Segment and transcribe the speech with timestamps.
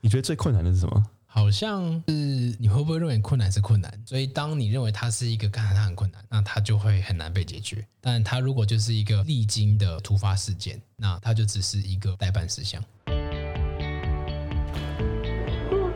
[0.00, 1.04] 你觉得最困难的是什么？
[1.26, 2.12] 好像是
[2.60, 3.92] 你会不会认为困难是困难？
[4.06, 7.84] 所以当你认为它是一个，看它很困难，那它就会很难被解决。
[8.00, 12.80] 但它如果就是一个历经的突发事件，那它就只是一个待办事项。
[13.06, 13.26] 电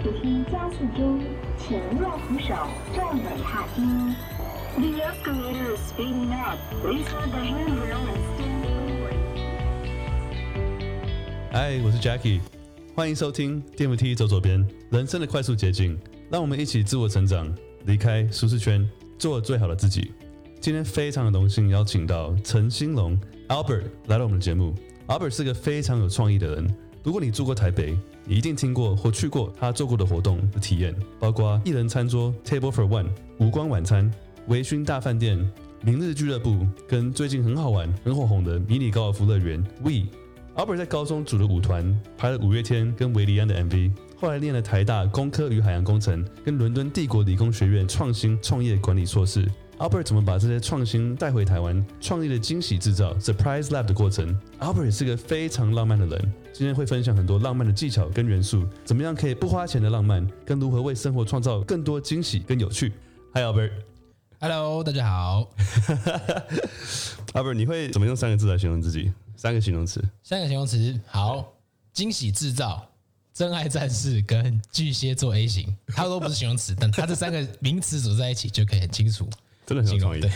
[0.02, 1.22] 扶梯加速中，
[1.56, 3.82] 请握扶手，站稳踏梯。
[4.80, 6.58] The escalator is speeding up.
[6.82, 9.14] Please hold the handrail and stand forward.
[11.52, 12.40] 嗨，我是 Jackie。
[12.94, 15.98] 欢迎收听电扶梯走左边，人生的快速捷径。
[16.28, 17.50] 让我们一起自我成长，
[17.86, 18.86] 离开舒适圈，
[19.18, 20.12] 做最好的自己。
[20.60, 23.18] 今天非常的荣幸邀请到陈兴龙
[23.48, 24.74] Albert 来到我们的节目。
[25.06, 26.76] Albert 是个非常有创意的人。
[27.02, 27.96] 如果你住过台北，
[28.26, 34.12] 你一定听过或去过他做过的活动的体验，包括一人餐桌 Table for One、无光晚餐、
[34.48, 40.02] 微醺大饭店、明日俱乐部，跟最近很好玩、很火红的迷你高尔夫乐园 We。
[40.54, 49.50] Albert 在高中组了舞团，拍了五月天跟韦礼安的 MV，后来念了台大工科与海洋工程，跟伦敦帝国理工学院创新创业管理硕士。
[49.78, 62.92] Albert 怎么把这些创新带回台湾，创立了惊喜制造 Surprise Lab 的过程？Albert 也是个非常浪漫的人，今天会分享很多浪漫的技巧跟元素，怎么样可以不花钱的浪漫，跟如何为生活创造更多惊喜跟有趣。
[63.32, 65.48] Hi Albert，Hello，大家好。
[67.32, 69.10] Albert，你会怎么用三个字来形容自己？
[69.42, 71.52] 三个形容词，三个形容词，好，
[71.92, 72.88] 惊喜制造、
[73.34, 79.28] 真爱战士跟巨蟹座 A 型，它都不是形容词，但它这三个名词组在一起就可以很清楚，
[79.66, 80.20] 真的很有创意。
[80.20, 80.30] 对，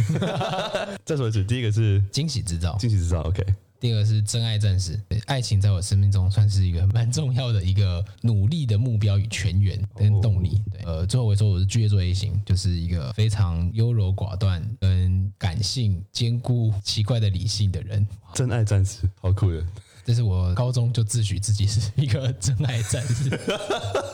[1.07, 2.03] 再说一次，第一个是？
[2.11, 3.47] 惊喜制造，惊喜制造，OK。
[3.87, 10.61] 第二个是真爱战士，爱情在我生命中算是一个蛮重要的一个努力的目标与泉源跟动力。
[10.73, 18.05] 对，呃，最后我说我是巨蟹座 A 型，就是一个非常优柔寡断跟感性兼顾奇怪的理性的人。
[18.34, 19.65] 真爱战士，好酷的！
[20.05, 23.39] 这是我高中就自诩自己是一个真爱战士，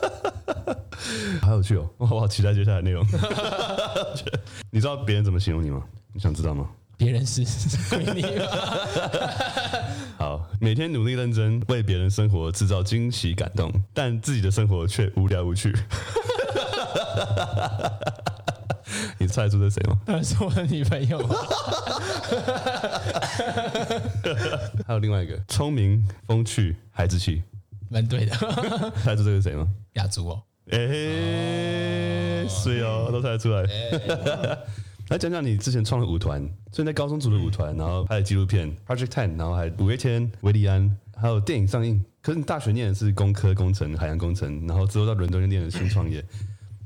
[1.41, 1.91] 好有趣哦！
[1.97, 3.03] 我好期待接下来的内容。
[4.71, 5.83] 你知道别人怎么形容你吗？
[6.13, 6.69] 你想知道吗？
[7.03, 7.45] 别人是
[7.91, 8.23] 闺蜜。
[10.17, 15.75] 好，每天努力认真为别人生活制造惊喜感动，但自己的生活却无聊无趣。
[19.19, 19.99] 你猜得出这是谁吗？
[20.07, 21.19] 当然是我的女朋友。
[24.87, 27.43] 还有另外一个，聪明、风趣、孩子气，
[27.89, 28.37] 蛮对的。
[29.03, 29.67] 猜出这个是谁吗？
[29.95, 30.41] 亚竹哦。
[30.71, 33.63] 哎、欸，是哦，都猜得出来。
[33.65, 34.59] 欸
[35.13, 36.41] 来讲讲你之前创的舞团，
[36.73, 42.03] 所以在高中组的舞团，然后拍了纪录片 Project Ten，然后还五月天、维利安，还有电影上映。
[42.23, 46.25] 可是你大学念的是工科工程、海洋工程，然后之后到伦敦念了新创业，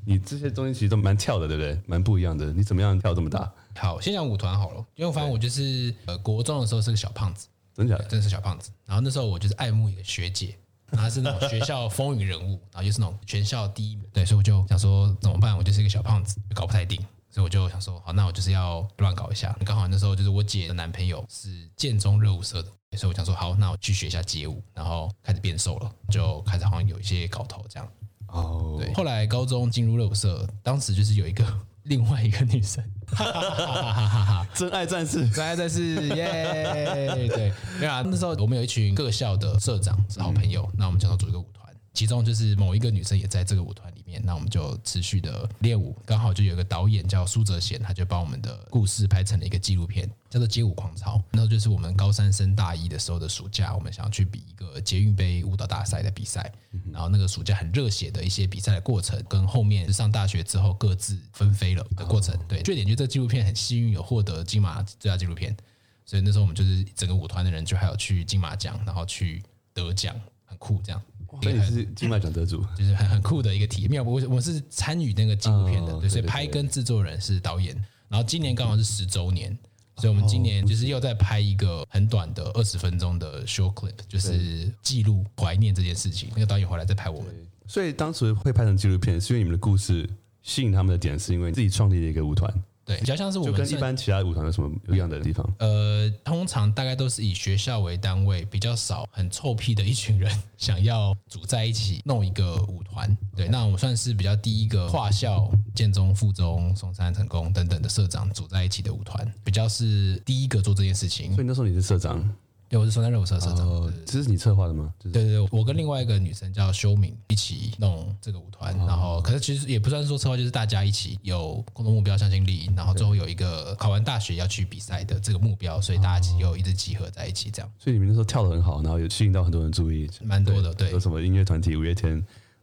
[0.05, 1.81] 你这些东西其实都蛮跳的，对不对？
[1.87, 2.53] 蛮不一样的。
[2.53, 3.49] 你怎么样跳这么大？
[3.77, 8.05] 好，先讲舞团好了，因为我发现我就是呃国中的时候是个小胖子，真假的？
[8.07, 8.73] 真的是小胖子。
[8.87, 10.57] 然后那时候我就是爱慕一个学姐，
[10.91, 15.57] 然后是那种学校风云人物，然后又是那种全校第一名，对，所以我就想说怎么办？
[15.57, 16.99] 我就是一个小胖子，搞不太定。
[17.37, 19.55] 所以我就想说，好，那我就是要乱搞一下。
[19.63, 27.87] 刚好那时候就是我姐的男朋友是建中热舞社的，所以我想说，好，那我去学一下街舞，然后开始变瘦了，就开始好像有一些搞头这样。
[28.29, 28.91] 哦，对。
[28.95, 31.45] 后来高中进入热舞社，当时就是有一个
[31.85, 37.29] 另外一个女生，哈哈哈哈哈哈，真爱战士，真爱战士，耶！
[37.29, 44.19] 对，对啊，那时候我们有一群各校的社长是好朋友，嗯、那我们想要组一个舞团，其中就是某一个女生也在这个舞团里。
[44.25, 51.17] 那我们就持续的练舞，刚好就有一个导演叫苏泽贤，他就把我们的故事拍成了一个纪录片，叫做《街舞狂潮》。
[51.33, 56.53] 那就是我们高三升大一的时候的暑假，我们想要去比一个捷运杯舞蹈大赛的比赛。
[56.93, 62.39] 然后那个暑假很热血的一些比赛的过程，跟后面上大学之后各自纷飞了的过程。
[62.47, 65.57] 对，缺点就是这个纪录片很幸运有获得金马最佳纪录片，
[66.05, 69.43] 所以那时候我们就是整个舞团的人就还有去金马奖，然后去
[69.73, 70.15] 得奖，
[70.57, 71.03] 很酷这样。
[71.43, 73.91] 所以你是金马奖得主， 就是很很酷的一个体验。
[73.91, 77.77] 没有，我我是参与那个纪录片的，对，所以拍跟制作人是导演。
[78.09, 79.57] 然后今年刚好是十周年，
[79.97, 86.31] 所以我们今年就是又在拍一个很短的二十分钟的 show clip，就是记录怀念这件事情。
[86.33, 87.29] 那个导演回来再拍我们，
[87.67, 90.09] 所以当时会拍成纪录片，是因为你们的故事
[90.43, 92.51] 吸引他们的点，是因为自己创立了一个舞团。
[92.87, 95.45] 对，比较像是我们跟一般其他舞团有什么不一样的地方？
[95.59, 103.15] 呃，通常大概都是以学校为单位，比较少很臭屁的一群人 想要组在一起弄一个舞团。
[103.35, 111.35] 对，那我们算是比较第一个跨校、建中、附中、松山、成功等等的社长组在一起的舞团，比较是第一个做这件事情。
[111.35, 112.25] 所以那时候你是社长。
[112.69, 113.65] 对，我是松山热舞社社长。
[113.65, 114.93] 哦，这是你策划的吗？
[114.99, 127.71] 就是、对对对，我跟另外一个女生叫修敏一起弄这个舞团，哦、然后可是其实也不算说策划，就是大家一起有共同目标、向心力，然后最后有一个考完大学要去比赛的这个目标，所以大家又一直集合在一起这样。
[127.79, 130.75] 所以你们那时候跳得很好，然后有吸引到很多人注意，蛮多的。
[130.75, 132.21] 对，有什么音乐团体五月天、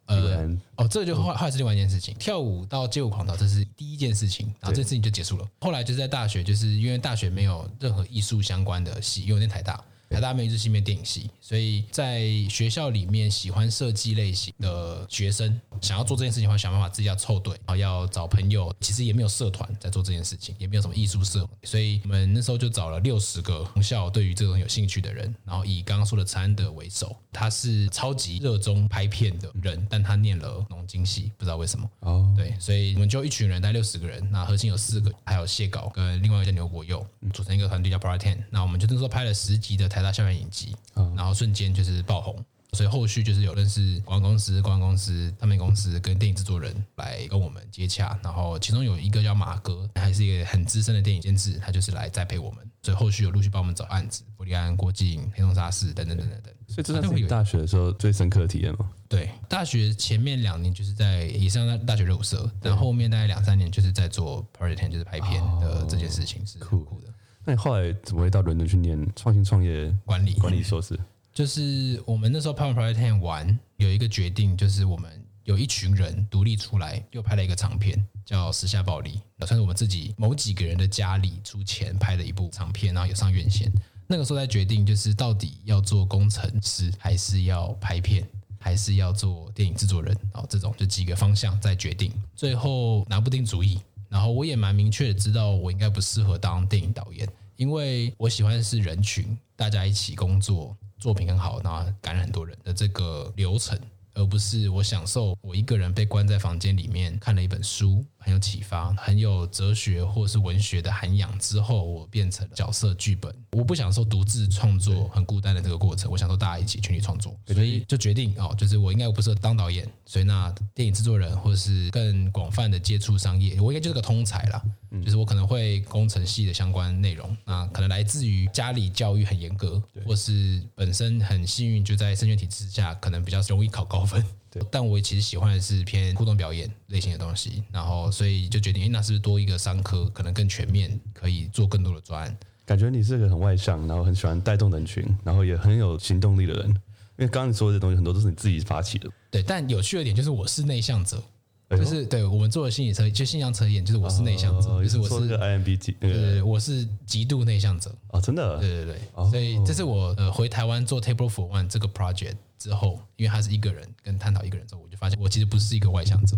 [0.08, 0.46] 呃，
[0.76, 2.14] 哦，这个就后后来是另外一件事情。
[2.20, 5.48] 跳舞到街舞狂潮，这是第一件事情，然后这件事情就结束了。
[5.62, 9.82] 后来就是在大学，就是因为大学没有任何艺术相关的系，因为我念台大。
[10.14, 18.72] 台大没有艺术系，没电影系，所以在学校里面喜欢设计类型的学生，想要做这件事情的话，想办法自己要凑对，然后要找朋友。
[18.80, 31.90] 其实也没有社团在做这件事情，也没有什么艺术社，所以我们那时候就找了六十个同校对于这种有兴趣的人，然后以刚刚说的陈安德为首，他是超级热衷拍片的人，但他念了农经系，不知道为什么。
[32.02, 38.38] 哦，对，所以我们就一群人，大概六十个人，那核心有四个，还有谢稿跟另外一个叫牛国佑，组成一个团队叫 Part Ten。
[38.52, 40.03] 那我们就那时候拍了十集的台。
[40.12, 40.76] 校园影集，
[41.16, 42.36] 然后瞬间就是爆红，
[42.74, 56.54] 所以后续就是有认识广告公司、广告公司、唱片公司跟电影制作人来跟我们接洽，然后其中有一个叫马哥，还是一个很资深的电影监制，他就是来栽培我们，所以后续有陆续帮我们找案子，伯利安、郭静、黑松沙士等等等等等。
[56.68, 58.90] 所以这是你大学的时候最深刻的体验吗？
[59.08, 67.13] 对，大学前面两年就是在也上大学热舞社，然后后面大概两三年就是在做 Ten，就是拍片的这件事情是酷酷的。
[67.46, 70.98] 那你后来怎么会到伦敦去念创新创业管理管理硕士？
[71.34, 75.12] 就是我们那时候拍完 Part Ten 完，有一个决定，就是我们
[75.44, 83.72] 有一群人独立出来，又拍了一个长片，叫《时下暴力》，算是我们自己某几个人的家里出钱拍的一部长片，然后有上院线。
[84.06, 88.24] 那个时候在决定，就是到底要做工程师，还是要拍片，
[88.60, 93.80] 还是要做电影制作人，然后这种就几个方向在决定，最后拿不定主意。
[94.14, 103.76] 然后我也蛮明确的知道，我应该不适合当电影导演，因为我喜欢的是人群，大家一起工作，作品很好，然后感染很多人的这个流程。
[104.14, 113.34] 而不是我享受我一个人被关在房间里面看了一本书，很有启发，很有哲学或是文学的涵养之后，我变成角色剧本。
[113.52, 124.62] 我不享受独自创作很孤单的这个过程，我享受大家一起全力创作，所以就决定哦，就是我应该不适合当导演，所以那电影制作人或是更广泛的接触商业，我应该就是个通才啦。
[125.04, 134.24] 就是我可能会工程系的相关内容，那可能来自于家里教育很严格，或是本身很幸运就在升学体制下，可能比较容易考高分。
[134.50, 142.38] 对，但我其实喜欢的是偏互动表演类型的东西，然后所以就决定，哎，那是不是多一个商科，可能更全面，可以做更多的专案？
[142.66, 146.70] 感觉你是个很外向，然后很喜欢带动人群，然后也很有行动力的人。
[146.70, 149.10] 因为刚刚你说的这东西很多都是你自己发起的。
[149.30, 151.22] 对，但有趣的点就是我是内向者。
[151.70, 166.38] 就是对我们做的心理测验，就性向测验，就是我是内向者，哦、就是我是个 IMBT，对，对，对，我是极度内向者哦，真的，对对对，哦、所以这是我呃回台湾做 Table for One 这个 project 之后，因为他是一个人跟探讨一个人之后，我就发现我其实不是一个外向者。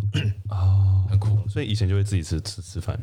[0.49, 2.99] 哦， 很酷，所以以前就会自己吃吃吃饭，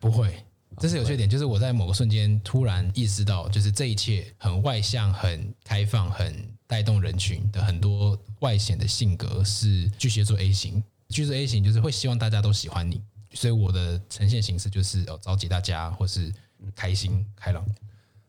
[0.00, 0.42] 不会，
[0.78, 6.34] 这是有缺点，就是我在某个瞬间突然意识到，就是这一切很外向、很开放、很
[6.66, 10.82] 带动人群的很多外显的性格是巨蟹座 A 型。
[11.10, 13.02] 巨蟹座 A 型就是会希望大家都喜欢你，
[13.34, 16.32] 所以我的呈现形式就是哦，召集大家，或是
[16.74, 17.62] 开心开朗。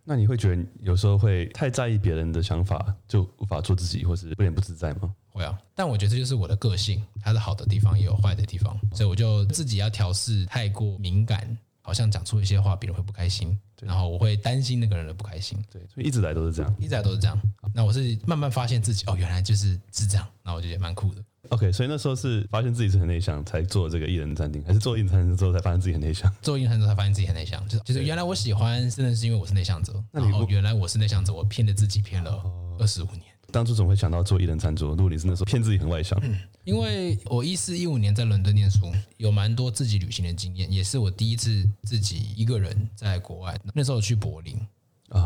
[0.04, 5.14] 那你会觉得有时候会太在意别人的想法，就无法做自己，或是有点不自在吗？
[5.30, 15.58] 会啊，但我觉得这就是我的个性，它是好的地方，也有坏的地方，所以我就自己要调试，太过敏感，好像讲出一些话，别人会不开心，然后我会担心那个人的不开心。
[15.72, 17.42] 对，所以一直来都是这样，一直来都是这样。
[17.74, 21.24] 那我是慢慢发现自己，哦，原来就是是这样，那我觉得也蛮酷的。
[21.50, 26.34] OK，所以那时候是发现自己是很内向，才做这个艺人餐厅，还是做艺人餐厅之后才发现自己很内向？
[26.42, 29.94] 做艺人餐厅之后才发现自己很内向，就是就是原来我喜欢，真的是因为我是内向者。
[30.12, 32.44] 那你然后原来我是内向者，我骗了自己骗了
[32.80, 33.24] 二十五年。
[33.52, 34.90] 当初怎么会想到做艺人餐桌？
[34.96, 43.56] 如果你是那时候骗自己很外向，嗯，因为我一四一五年在伦敦念书，有蛮多自己旅行的经验，也是我第一次自己一个人在国外。
[43.74, 44.58] 那时候去柏林，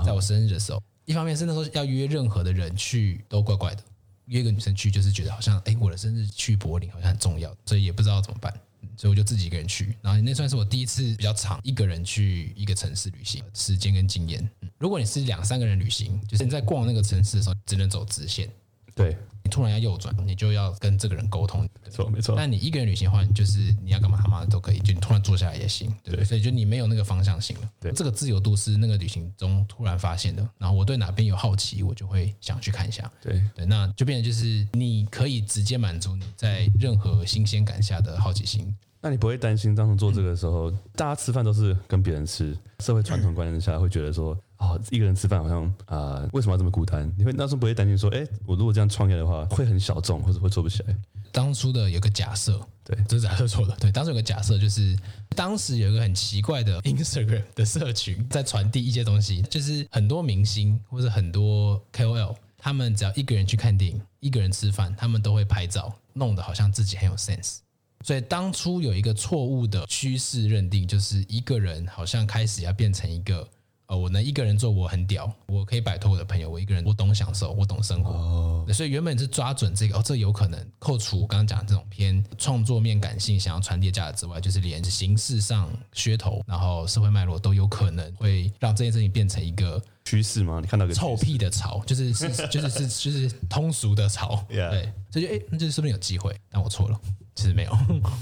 [0.05, 3.83] 在我生日的时候，一方面是那时候要约任何的人去都怪怪的。
[4.27, 8.53] 约个女生去，就是觉得好像，哎，我的生日去柏林好像很重要，所以也不知道怎么办，
[8.95, 9.95] 所以我就自己一个人去。
[10.01, 14.47] 然后那算是我第一次比较长一个人去一个城市旅行，时间跟经验。
[14.77, 18.49] 如果你是两三个人旅行，就是你在逛那个城市的时候，只能走直线。
[18.95, 19.17] 对。
[19.47, 21.61] 你突然要右转，你就要跟这个人沟通。
[21.81, 22.35] 没错，没错。
[22.35, 25.89] 但你一个人旅行的话，就是你要干嘛干嘛都可以，就你突然坐下来也行。
[26.03, 27.69] 对，对，所以就你没有那个方向性了。
[27.79, 30.45] 对，这个自由度是那个旅行中突然发现的。
[30.57, 33.09] 然后我对哪边有好奇，我就会想去看一下。
[33.21, 38.75] 对对，那就变成就是你可以直接满足你在任何新鲜感下的好奇心。
[38.99, 44.37] 那你不会担心当时做这个的时候，嗯、大家吃饭都是跟别人吃，社会传统观念下会觉得说。
[44.57, 47.11] 哦，一个人吃饭好像啊、呃，为什么要这么孤单？
[47.17, 50.95] 你会那时候不会担心说，哎，我如果这样创业的话，会很小众，或者会做不起来？
[51.31, 53.75] 当初的有个假设，对，这是假设错的。
[53.75, 54.97] 对，当时有个假设，就是
[55.35, 65.93] 当时有一个很奇怪的 Instagram 的社群在传递一些东西，就是很多明星或者很多 KOL，他们只要一个人去看电影，一个人吃饭，他们都会拍照。
[66.13, 67.57] 弄得好像自己很有 sense。
[68.03, 73.47] 所以当初有一个错误的趋势认定，就是一个人好像开始要变成一个。
[73.87, 78.11] 呃，我能一个人做，我很屌，我可以摆脱我的朋友，我一个人，我懂享受，我懂生活。
[78.11, 90.59] 哦，所以原本是抓准这个，哦，这有可能扣除我刚刚讲的这种偏创作面感性想要传递价值之外，就是连形式上噱头，然后社会脉络都有可能会让这件事情变成一个趋势吗？
[90.61, 94.43] 你看到个臭屁的潮，就是是就是是就是通俗的潮.
[94.51, 96.35] 对，所以就哎，那就是不是有机会？
[96.49, 96.99] 但我错了。
[97.37, 97.71] 其实没有，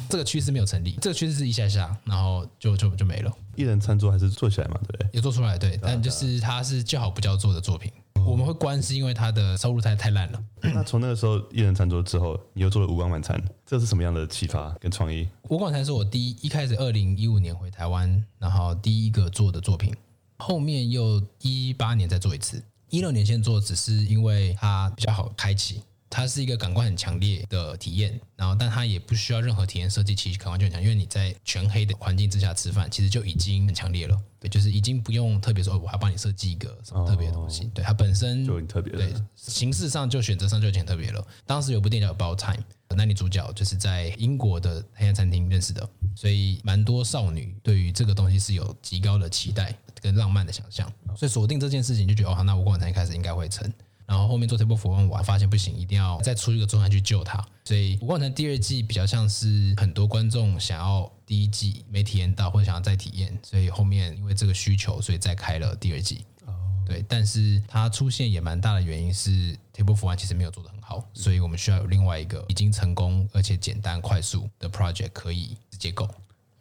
[0.10, 0.92] 这个趋势没有成立。
[1.02, 3.32] 这个趋势是一下下，然后就就就没了。
[3.56, 5.10] 一人餐桌还是做起来嘛，对不对？
[5.14, 5.80] 也做出来，对。
[5.82, 7.90] 但就是它是叫好不叫座的作品。
[8.28, 10.44] 我们会关是因为它的收入太太烂了。
[10.62, 15.26] 那从那个时候一人餐桌之后，你又做了无光晚餐，这是什么样的启发跟创意？
[15.44, 19.96] 无光晚餐是我第一一开始二零一五年回台湾，然后第一个做的作品，
[20.40, 25.82] 后面又一八年再做一次，一六年先做，只是因为它比较好开启。
[26.16, 34.18] 它是一个感官很强烈的体验，然后但它也不需要任何体验设计，其实感官就很强，因为你在全黑的环境之下吃饭，其实就已经很强烈了。
[34.40, 37.66] 对，就是已经不用特别说，我还帮你设计一个什么特别的东西。
[37.66, 38.94] 哦、对，它本身就很特别。
[38.94, 41.28] 对，形式上就选择上就很特别了。
[41.46, 42.64] 当时有部电影叫《About Time》，
[42.96, 53.70] 男女主角就是在英国的黑暗餐厅认识的，所以蛮多少女对于这个东西是有极高的期待跟浪漫的想象，所以锁定这件事情就觉得哦，那无光晚餐一开始应该会成。
[54.06, 57.44] 然后后面做 Table for One，我还发现不行，一定要再出一个状态去救它。
[57.66, 66.24] 所以无光晚餐第二季比较像是很多观众想要第一季没体验到，或者想要再体验，所以后面因为这个需求，所以再开了第二季。
[66.46, 66.54] 哦，
[66.86, 76.08] 对，但是它出现也蛮大的原因是 Table for One 其实没有做得很好，所以我们需要有另外一个已经成功而且简单快速的 project 可以直接 go。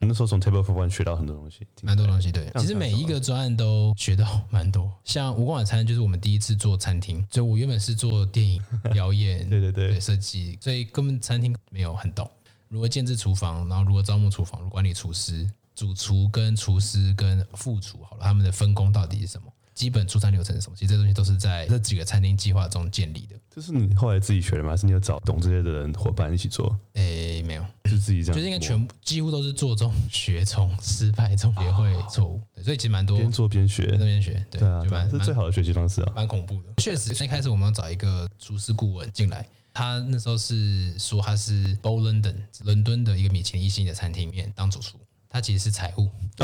[0.06, 2.30] 那时候从 Table for One 学到很多东西，蛮多东西。
[2.30, 4.90] 对，其实每一个专案都学到蛮多。
[5.04, 12.30] 像无光晚餐就是我们第一次做餐厅，所以我原本是做电影 表演，对对对，设计，所以根本餐厅没有很懂。
[12.68, 19.52] 如何建置厨房，然后如何招募厨房，如何管理厨师、主厨跟厨师跟副厨，好了，他们的分工到底是什么？
[19.74, 20.76] 基本出餐流程是什么？
[20.76, 23.36] 其实这东西都是在这几个餐厅计划中建立的。
[23.50, 24.70] 这是你后来自己学的吗？
[24.70, 26.76] 还是你有找懂这些的人伙伴一起做？
[26.94, 28.36] 诶，没有，是自己这样。
[28.36, 36.74] 就是应该全部几乎都是做中学中失败中也会错误，所以其实蛮多边做边学，边做边学，对，对啊，蛮是最好的学习方式啊，蛮恐怖的。
[36.78, 44.98] 确实，一开始我们要找一个厨师顾问进来，他那时候是说他是 Bow London 伦敦的一个米其林一星的餐厅里面当主厨。
[45.34, 46.08] 他其实是财务，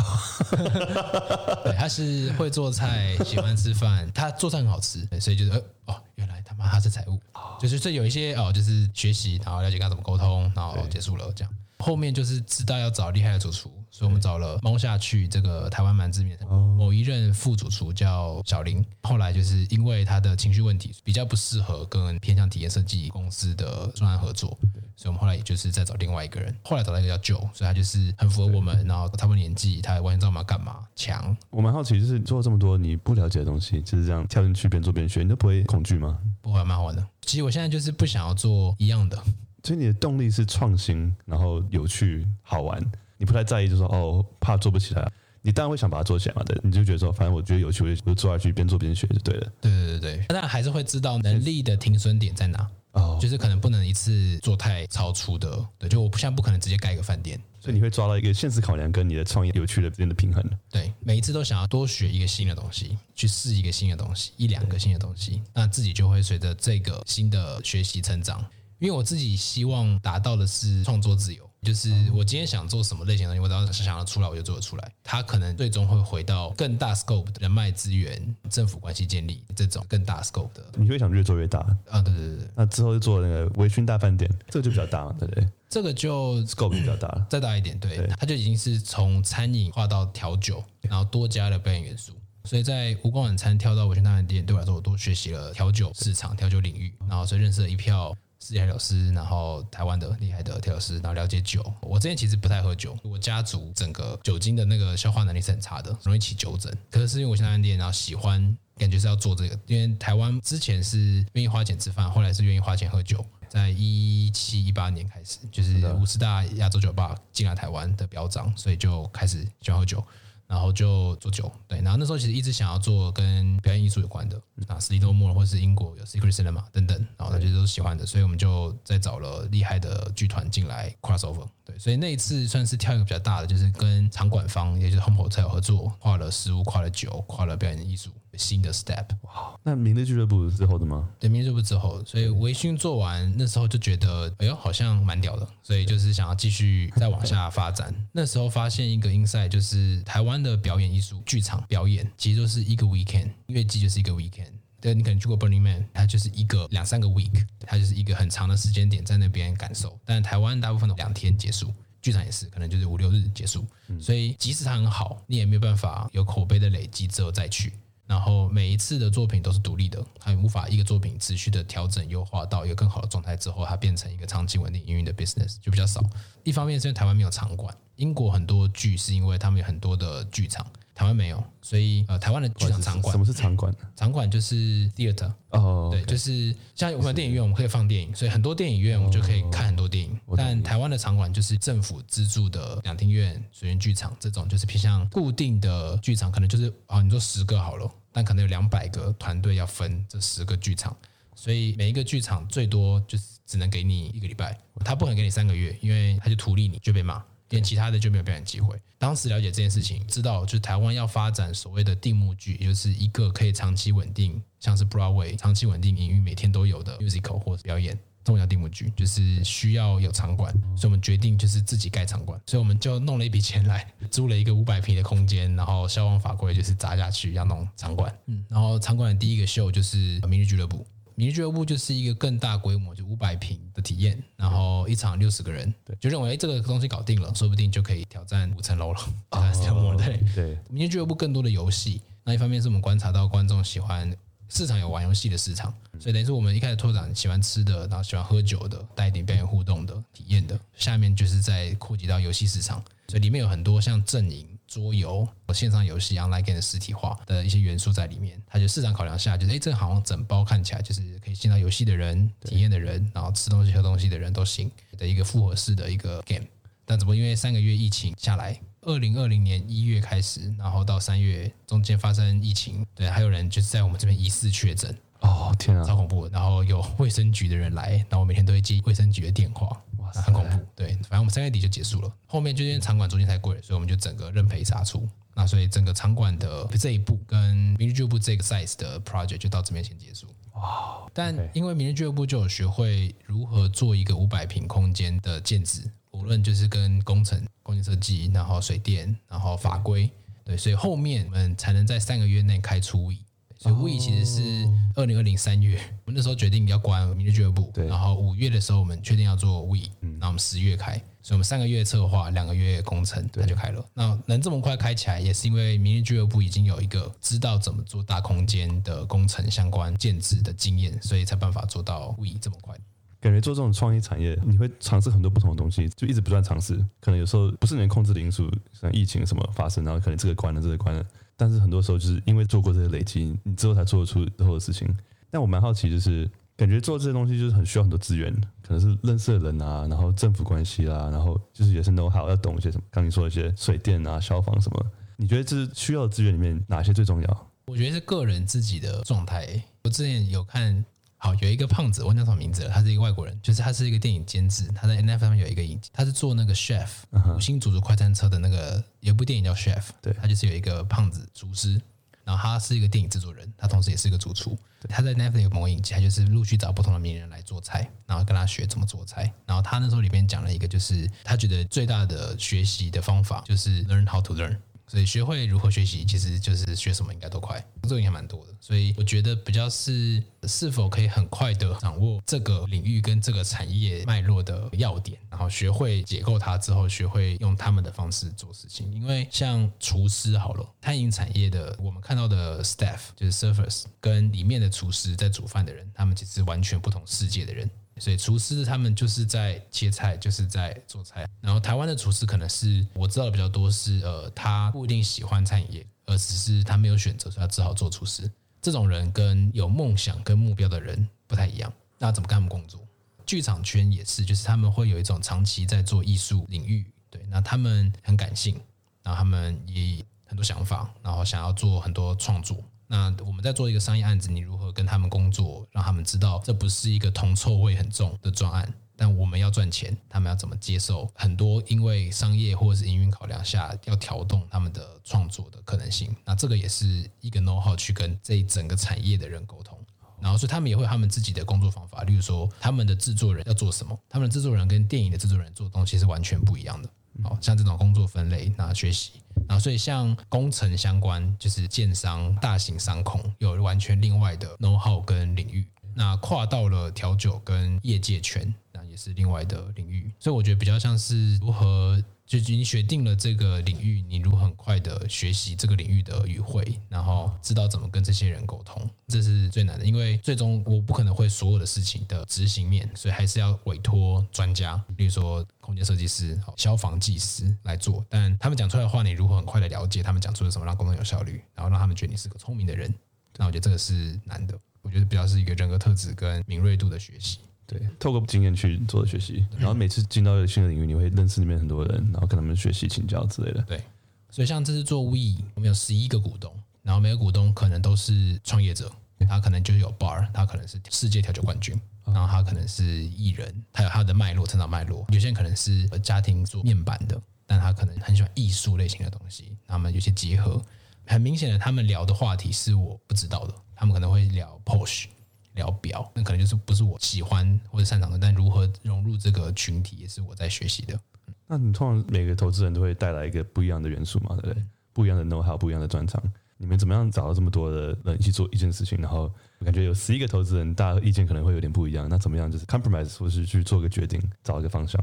[1.63, 7.17] 对，他是会做菜，喜欢吃饭，他做菜很好吃，所以就是呃哦，原来他妈他是财务，
[7.61, 11.55] 就是这有一些哦，就是学习，然后了解该怎么沟通，然后结束了这样。
[11.81, 18.85] 后面就是知道要找厉害的主厨，所以我们找了猫下去这个台湾蛮知名的某一任副主厨叫小林。
[19.03, 24.51] 后来就是因为他的情绪问题，比较不适合跟偏向体验设计公司的专案合作，
[24.95, 26.55] 所以我们后来也就是再找另外一个人。
[26.65, 30.87] 后来找到一个叫 Joe，所以他就是很符合我们，然后他们年纪，他也完全知道我们要干嘛。
[30.95, 36.19] 强，我蛮好奇，就是做了这么多你不了解的东西，就是这样跳进去边做边学，你都不会恐惧吗？
[36.43, 37.07] 不会，蛮好玩的。
[37.23, 39.21] 其实我现在就是不想要做一样的。
[39.63, 42.81] 所以你的动力是创新，然后有趣好玩，
[43.19, 45.13] 你不太在意，就是说哦，怕做不起来，
[45.43, 46.43] 你当然会想把它做起来嘛。
[46.45, 49.53] 对，你就觉得说，反正我觉得有趣，我就做下去，边做边学就对了。
[49.61, 52.69] 对对对对，但还是会知道能力的停损点在哪。
[52.93, 55.65] 哦，就是可能不能一次做太超出的。
[55.79, 60.45] 对，就我不像不可能直接盖一个饭店，所以你会抓到一个现实考量跟你的创意有趣的之间的平衡。
[60.69, 68.45] 对，每一次都想要多学一个新的东西，去试一个新的东西，一两个新的东西，那自己就会随着这个新的学习成长。
[68.81, 74.93] 因为我自己希望达到的是创作自由，就是我今天想做什么类型的东西，我只要想要出来，我就做得出来。
[75.05, 80.65] 它可能最终会回到更大 scope 的人脉资源、政府关系建立这种更大 scope 的。
[80.79, 81.59] 你会想越做越大
[81.91, 82.01] 啊？
[82.01, 82.49] 对对对对。
[82.57, 85.47] 那之后就做那个微醺大饭店，这个就比较大嘛，对不对？
[85.69, 87.79] 这个就 scope 比较大了，再大一点。
[87.79, 92.15] 对，它就已经是从餐饮跨到调酒，然后多加了表演元素。
[92.45, 98.17] 所以在无光晚餐跳到微醺大饭店，对我来说，我多学习了调酒市场、调酒领域，然后所以认识了一票。
[98.43, 101.63] 世界调酒师，然后台湾的厉害的调酒师，然后了解酒。
[101.83, 106.75] 我之前其实不太喝酒，我家族整个酒精的那个消化能力是很差的，容易起酒疹。
[106.91, 109.59] 可是因为我现在练，然后喜欢，感觉是要做这个。
[109.67, 113.25] 因为台湾之前是愿意花钱吃饭，后来是愿意花钱喝酒。
[113.49, 120.03] 在一七一八年开始，就是五十大亚洲酒吧进来台湾的表彰，所以就开始喜欢喝酒。
[120.51, 138.11] 然后就做酒，对，然后那时候其实一直想要做跟表演艺术有关的，啊，斯蒂诺莫或者是英国有 Secret Cinema 等等，然后大家都是喜欢的，所以我们就再找了厉害的剧团进来 crossover，对，所以那一次算是跳一个比较大的，就是跟场馆方，也就是 Home Hotel 合作，跨了食物，跨了酒，跨了表演艺术，
[138.41, 139.07] 新的 step。
[139.23, 141.09] 哇，那明日俱乐部之后的吗？
[141.19, 147.95] 对，明日俱乐部之后，所以微醺做完那时候就觉得，哎呦，好像蛮屌的，所以就是想要继续再往下发展。
[148.13, 154.51] 那时候发现一个 insight，就是台湾的表演艺术剧场表演，其实就是一个 weekend，音乐季就是一个 weekend。
[154.81, 159.99] 对，你可能去过 Burning Man，它就是一个两三个 week，它就是一个很长的时间点在那边感受。
[160.07, 161.73] 但台湾大部分都两天结束。
[162.03, 163.63] 剧场也是，可能就是五六日结束，
[164.01, 167.75] 所以即使它很好，你也没有办法有口碑的累积之后再去。
[168.11, 176.03] 然后每一次的作品都是独立的，它也无法一个作品持续的调整优化到一个更好的状态之后，它变成一个长期稳定营运的 business 就比较少。
[176.43, 180.67] 一方面是因为台湾没有场馆，英国很多剧是因为他们有很多的剧场。
[180.93, 183.75] 台湾没有，所以呃，台湾的剧场场馆，什么是场馆？
[183.97, 184.55] 场馆就是
[184.91, 190.21] theater 哦，对，就是像我们电影院，我们可以放电影，所以很多电影院我们就可以看很多电影。
[190.37, 200.97] 但台湾的场馆就是政府资助的两厅院、水源剧场这种，就是偏向固定的剧场，可能就是啊，你说十个好了，但可能有两百个团队要分这十个剧场，
[201.35, 207.23] 所以每一个剧场最多就是只能给你一个礼拜，他不可能给你三个月，因为他就图利你就被骂。
[207.51, 208.81] 连其他的就没有表演机会。
[208.97, 217.99] 当时了解这件事情，知道就台湾要发展所谓的定目剧，也就是一个可以长期稳定，像是 Broadway 长期稳定营运每天都有的 musical 或者表演，
[218.31, 230.87] 这种叫定目剧，就是需要有场馆，所以我们决定就是自己盖场馆，所以我们就弄了一笔钱来租了一个五百平的空间，然后消防法规就是砸下去要弄场馆，嗯，然后场馆的第一个秀就是明日俱乐部。
[231.17, 239.01] 明日俱乐部就是一个更大规模，就五百平的体验，然后一场六十个人，对，就认为这个东西搞定了，说不定就可以挑战五层楼了。
[240.35, 240.57] 对。
[240.71, 244.17] 明日俱乐部更多的游戏，那一方面是我们观察到观众喜欢
[244.51, 254.47] 市场有玩游戏的市场，所以等于是我们一开始拓展喜欢吃的，然后喜欢喝酒的，带一点表演互动的体验的，下面就是在扩及到游戏市场，所以里面有很多像阵营。
[254.71, 266.47] 桌游、线上游戏、online game 的实体化的一些元素在里面，它就市场考量下，就是诶，这好像整包看起来就是可以进到游戏的人、体验的人，然后吃东西、喝东西的人都行的一个复合式的一个 game。
[266.85, 274.97] 但只不过因为三个月疫情下来，二零二零年一月开始，然后到三月中间发生疫情，对，还有人就是在我们这边疑似确诊。
[275.21, 276.27] 哦天啊，超恐怖！
[276.29, 279.67] 然后有卫生局的人来，然后我每天都会接卫生局的电话，
[279.99, 280.59] 哇，很恐怖。
[280.75, 282.11] 对，反正我们三月底就结束了。
[282.27, 285.07] 后面就因为场馆租金太贵了，所以我们就整个认赔杀出。
[285.35, 290.27] 那所以整个场馆的这一步跟明日俱乐部这个 size 的 project 就到这边先结束。
[290.55, 291.07] 哇！
[291.13, 295.83] 但因为明日俱乐部就有学会如何做一个五百平空间的建置，
[296.21, 300.11] 无论就是跟工程、工业设计，然后水电，然后法规，
[300.45, 303.15] 对，所以后面我们才能在三个月内开出 We。
[303.59, 309.81] 所以 We 其实是二零二零三月，我们那时候决定要关明日俱乐部，对，然后五月的时候我们确定要做 We，
[310.19, 313.85] 那我们十月开，所以我们三个月策划，两个月工程，它就开了。
[313.93, 322.75] 那能这么快开起来，也是因为明日俱乐部已经有一个知道怎么做大空间的工程相关建制的经验，所以才办法做到 We 这么快。
[323.21, 326.75] 感觉做这种创意产业，你会尝试很多不同的东西，就一直不断尝试。
[327.01, 331.05] 可能有时候不是能控制的因素，像疫情什么发生，然后可能这个关了，这个关了。
[331.37, 334.89] 但是很多时候就是因为做过这些累积，你之后才做得出之后的事情。
[335.31, 342.85] 但我蛮好奇，就是感觉做这些东西就是很需要很多资源，可能是认识的人啊，然后政府关系啦、啊，然后就是也是 know how 要懂一些什么。
[342.91, 347.51] 刚你说的一些水电啊、消防什么，你觉得这需要的资源里面哪些最重要？
[347.67, 349.63] 我觉得是个人自己的状态。
[349.85, 350.83] 我之前有看。
[351.23, 352.71] 好，有一个胖子，我忘记叫什么名字了。
[352.71, 356.89] 他是一个外国人，就是他是一个电影监制，他在 N F 上面有一个影集，他是做那个 chef
[357.37, 361.79] 五星主厨快餐车的那个，有一部电影叫 chef，对，他就是有一个胖子厨师，
[362.25, 364.59] 然后他是一个电影制作人，他同时也是一个主厨。
[364.89, 369.31] 他在 Netflix 有某个影集，他就是陆续找不同的名人来做菜，然后跟他学怎么做菜。
[369.45, 374.57] 然后他那时候里面讲了一个，就是他觉得最大的学习的方法就是 learn how to learn。
[374.91, 378.53] 所以学会如何学习，其实就是学什么应该都快，这个应该蛮多的。
[378.61, 388.93] 所以我觉得比较是是否可以很快的掌握这个领域跟这个产业脉络的要点，然后学会解构它之后，学会用他们的方式做事情。
[388.93, 397.71] 因为像厨师好了，餐饮产业的我们看到的 staff 就是 servers，跟里面的厨师在煮饭的人，他们其实完全不同世界的人。
[398.01, 401.29] 所以厨师他们就是在切菜，就是在做菜。
[401.41, 408.29] 然后台湾的厨师可能是我知道的比较多是，呃，他不一定喜欢餐饮业，而只是他没有选择，所以他只好做厨师。
[408.63, 411.73] 这种人跟有梦想跟目标的人不太一样。
[411.99, 412.81] 那怎么跟他们工作？
[413.27, 418.61] 剧场圈也是，就是他们会有一种长期在做艺术领域，对，那他们很感性，
[419.03, 422.57] 然后他们也很多想法，然后想要做很多创作。
[422.93, 436.13] 那我们在做一个商业案子，你如何跟他们工作，让他们知道这不是一个铜臭味很重的专案，但我们要赚钱，他们要怎么接受很多因为商业或者是营运考量下要调动他们的创作的可能性？
[436.25, 439.79] 那这个也是一个 know how 去跟这一整个产业的人沟通。
[440.21, 446.91] 然后，所以他们也会有他们自己的工作方法，例如说他们的制作人要做什么，他们的制作人跟电影的制作人做的东西是完全不一样的。
[447.23, 449.13] 好像这种工作分类，那学习，
[449.49, 455.67] 然后所以像工程相关，就是建商、大型商控，有完全另外的 know how 跟领域。
[455.95, 458.55] 那跨到了调酒跟业界圈，
[459.01, 460.13] 是另外的领域。
[460.19, 462.03] 所以我觉得比较像是如何。
[462.31, 469.85] 就你决定了这个领域，你如何很快的学习这个领域的语汇，然后知道怎么跟这些人沟通，这是最难的。
[469.85, 478.07] 因为最终我不可能会所有的事情的执行面，所以还是要委托专家，比如说空间设计师、消防技师来做。
[478.09, 482.95] 但他们讲出来的话，你如何很快的了解他们讲出了什么，让沟通有效率，然后让他们觉得你是个聪明的人，
[483.39, 484.57] 那我觉得这个是难的。
[484.83, 487.41] 我觉得比较是一个人格特质跟敏锐度的学习。
[487.71, 493.63] 对，透过经验去做的学习，然后每次进到一个新的领域，你会认识里面很多人，然后跟他们学习、请教之类的。
[493.63, 493.81] 对，
[494.29, 496.53] 所以像这次做 We，我们有十一个股东，
[496.83, 498.91] 然后每个股东可能都是创业者，
[499.29, 505.07] 他可能就有 bar，他可能是世界调酒冠军，然后他可能是艺人，他有他的脉络、成长脉络。
[505.11, 510.61] 有些人可能是家庭做面板的，但他可能很喜欢艺术类型的东西，他们有些结合。
[511.07, 515.07] 很明显的，他们聊的话题是我不知道的，他们可能会聊 Porsche。
[515.55, 520.99] 聊表，那可能就是不是我喜欢或者擅长的，但如何融入这个群体，也是我在学习的。
[521.47, 524.65] 那你通常每个投资人都会带来一个不一样的元素嘛，对不对？
[524.93, 526.23] 不一样的 know how，不一样的专长。
[526.57, 529.01] 你们怎么样找到这么多的人一起做一件事情？
[529.01, 532.07] 然后我感觉有十一个投资人，大家意见可能会有点不一样。
[532.09, 535.03] 那怎么样就是 compromise，或是去做个决定，找一个方向？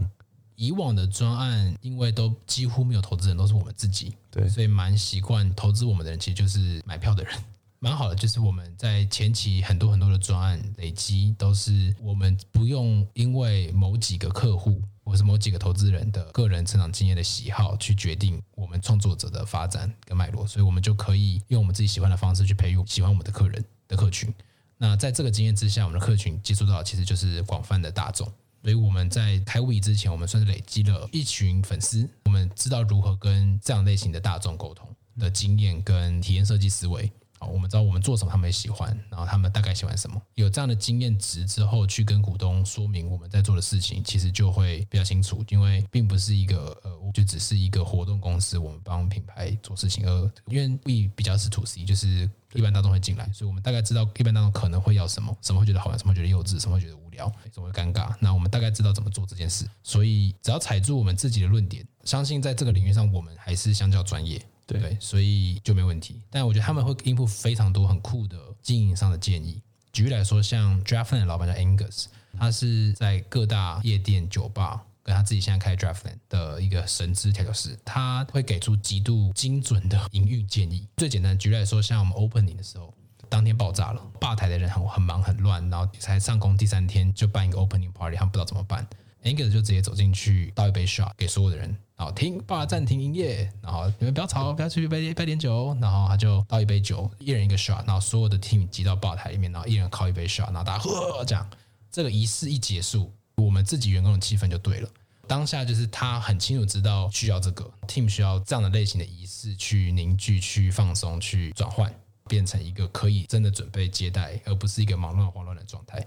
[0.56, 7.34] 以往的专案，因为都几乎没有投资人，都是我们自己，对，所以蛮习惯投资我们的人，其实就是买票的人。
[7.80, 24.34] 蛮好的，就是我们在前期很多很多的专案累积，都是我们不用因为某几个客户或是某几个投资人的个人成长经验的喜好去决定我们创作者的发展跟脉络，所以我们就可以用我们自己喜欢的方式去培育喜欢我们的客人的客群。
[24.80, 28.28] 那在这个经验之下，我们的客群接触到其实就是广泛的大众，
[28.64, 34.88] 所以我们在开 We 之前，我们算是累积了一群粉丝，我们知道如何跟这样类型的大众沟通
[35.20, 37.12] 的经验跟体验设计思维。
[37.40, 40.22] 好，我们知道我们做什么，他们也喜欢，然后他们大概喜欢什么。
[40.36, 45.44] 有这样的经验值之后，去跟股东说明我们在做的事情，其实就会比较清楚。
[45.50, 50.08] 因为并不是一个呃，就只是一个活动公司，我们帮品牌做事情。
[50.08, 58.14] 而因为 We 比较是 To C，就是一般大众会进来，所以我们大概知道一般大众可能会要什么，什么会觉得好玩，什么会觉得幼稚，什么会觉得无聊，什么会尴尬。
[58.20, 64.42] 那我们大概知道怎么做这件事，所以只要踩住我们自己的论点，相信在这个领域上，我们还是相较专业。
[64.68, 66.22] 对，所以就没问题。
[66.30, 69.62] 但我觉得他们会 input 非常多很酷的经营上的建议。
[69.94, 80.86] 举例来说，像 Draftland 的老板叫 Angus，他是在各大夜店、酒吧跟他自己现在开 Draftland 的一个神之调酒师，他会给出极度精准的营运建议。
[80.98, 82.94] 最简单，举例来说，像我们 opening 的时候，
[83.30, 88.86] 当天爆炸了，吧台的人很很忙很乱，然后才上工第三天就办一个 opening party，他们不知道怎么办。
[89.24, 91.76] Angus 就直接走进去倒一杯 shot 给所有的人。
[91.96, 93.52] 然后停，爸暂停营业。
[93.62, 95.76] 然后你们不要吵，不要出去杯杯点酒。
[95.82, 97.86] 然后他就倒一杯酒，一人一个 shot。
[97.86, 100.46] 然后所有的 team 挤到吧台里面，然后一人靠一杯 shot。
[100.46, 101.50] 然后大家喝，这样
[101.92, 104.90] 这个仪式一结束，我们自己员工的气氛就对了。
[105.28, 111.94] 当下就是他很清楚知道需要这个 team 需要这样的类型的仪式去凝聚、去放松、去转换，
[112.30, 116.06] 变成一个可以真的准备接待，而不是一个忙乱慌乱的状态。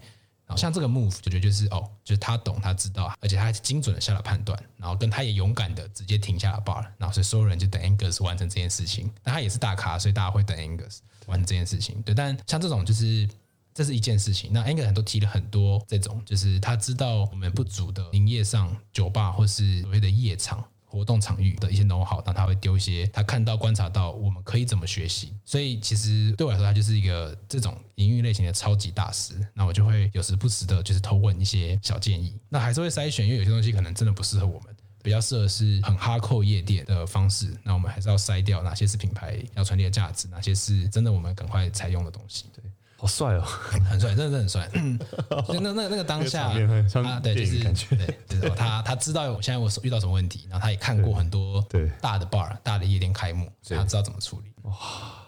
[0.57, 9.11] 像这个 move 就觉得就是哦，就是他懂，他知道，而且他还精准的下了判断，然后跟他也勇敢的直接停下了 bar，然后所以所有人就等 Angus 完成这件事情。
[9.25, 12.01] 那他也是大咖，所以大家会等 Angus 完成这件事情。
[12.03, 13.29] 对，但像这种就是
[13.73, 14.51] 这是一件事情。
[14.53, 20.65] 那 Angus 都提了很多这种，就是他知道我们不足的营业上酒吧或是所谓的夜场。
[20.91, 25.33] 活动场域的一些 know how，那他会丢一些他看到、观察到，我们可以怎么学习。
[25.45, 29.35] 所以其实对我来说，他就是一个这种营运类型的超级大师。
[29.55, 32.37] 那我就会有时不时的，就是偷问一些小建议。
[32.49, 37.57] 那还是会筛选，因为有些东西可能真的不适合我们，比较适合是很哈扣夜店的方式。
[37.63, 42.45] 那我们还是要筛掉哪些是品牌要传递的价值，哪些是真的我们赶快采用的东西。
[42.55, 42.65] 对。
[43.01, 43.41] 好帅哦，
[43.89, 44.69] 很帅，真的很帅。
[45.49, 47.59] 那那那个当下啊，对，就是
[47.97, 54.53] 对，就是他他知道现在我遇到什么问题，然后他也看过很多对大的 bar 大的夜店开幕，所以他知道怎么处理。
[54.65, 54.75] 哇，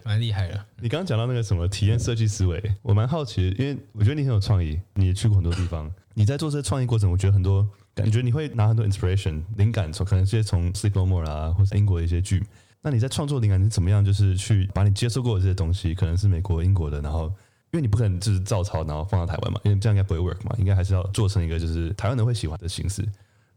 [0.04, 0.64] 蛮厉害的。
[0.82, 5.90] 你刚刚讲到那个什么体验设计思维，我蛮好奇，因为我觉得你很有创意，你也去过很多地方。
[6.12, 12.44] 你在做这个创意过程，我觉得很多感觉你会拿很多 inspiration 灵感，从可能是从 Sleep No More 啊，或者英国的一些剧。
[12.82, 14.04] 那你在创作灵感是怎么样？
[14.04, 17.32] 就是去把你接受过的这些东西，可能是美国、英国的，然后。
[17.72, 23.02] 因为你不可能就是照抄，然后放到台湾嘛，因为这样应该不会 work 嘛，应该还是要做成一个就是台湾人会喜欢的形式。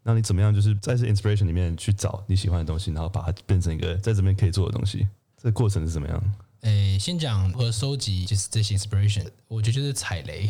[0.04, 5.06] 那你怎么样，就是在这 inspiration 里面去找你喜欢的东西，然后把它变成一个在这边可以做的东西，
[5.38, 6.24] 这个过程是怎么样？
[6.62, 10.50] 诶，先讲如何收集就是这些 inspiration，我觉得就是踩雷。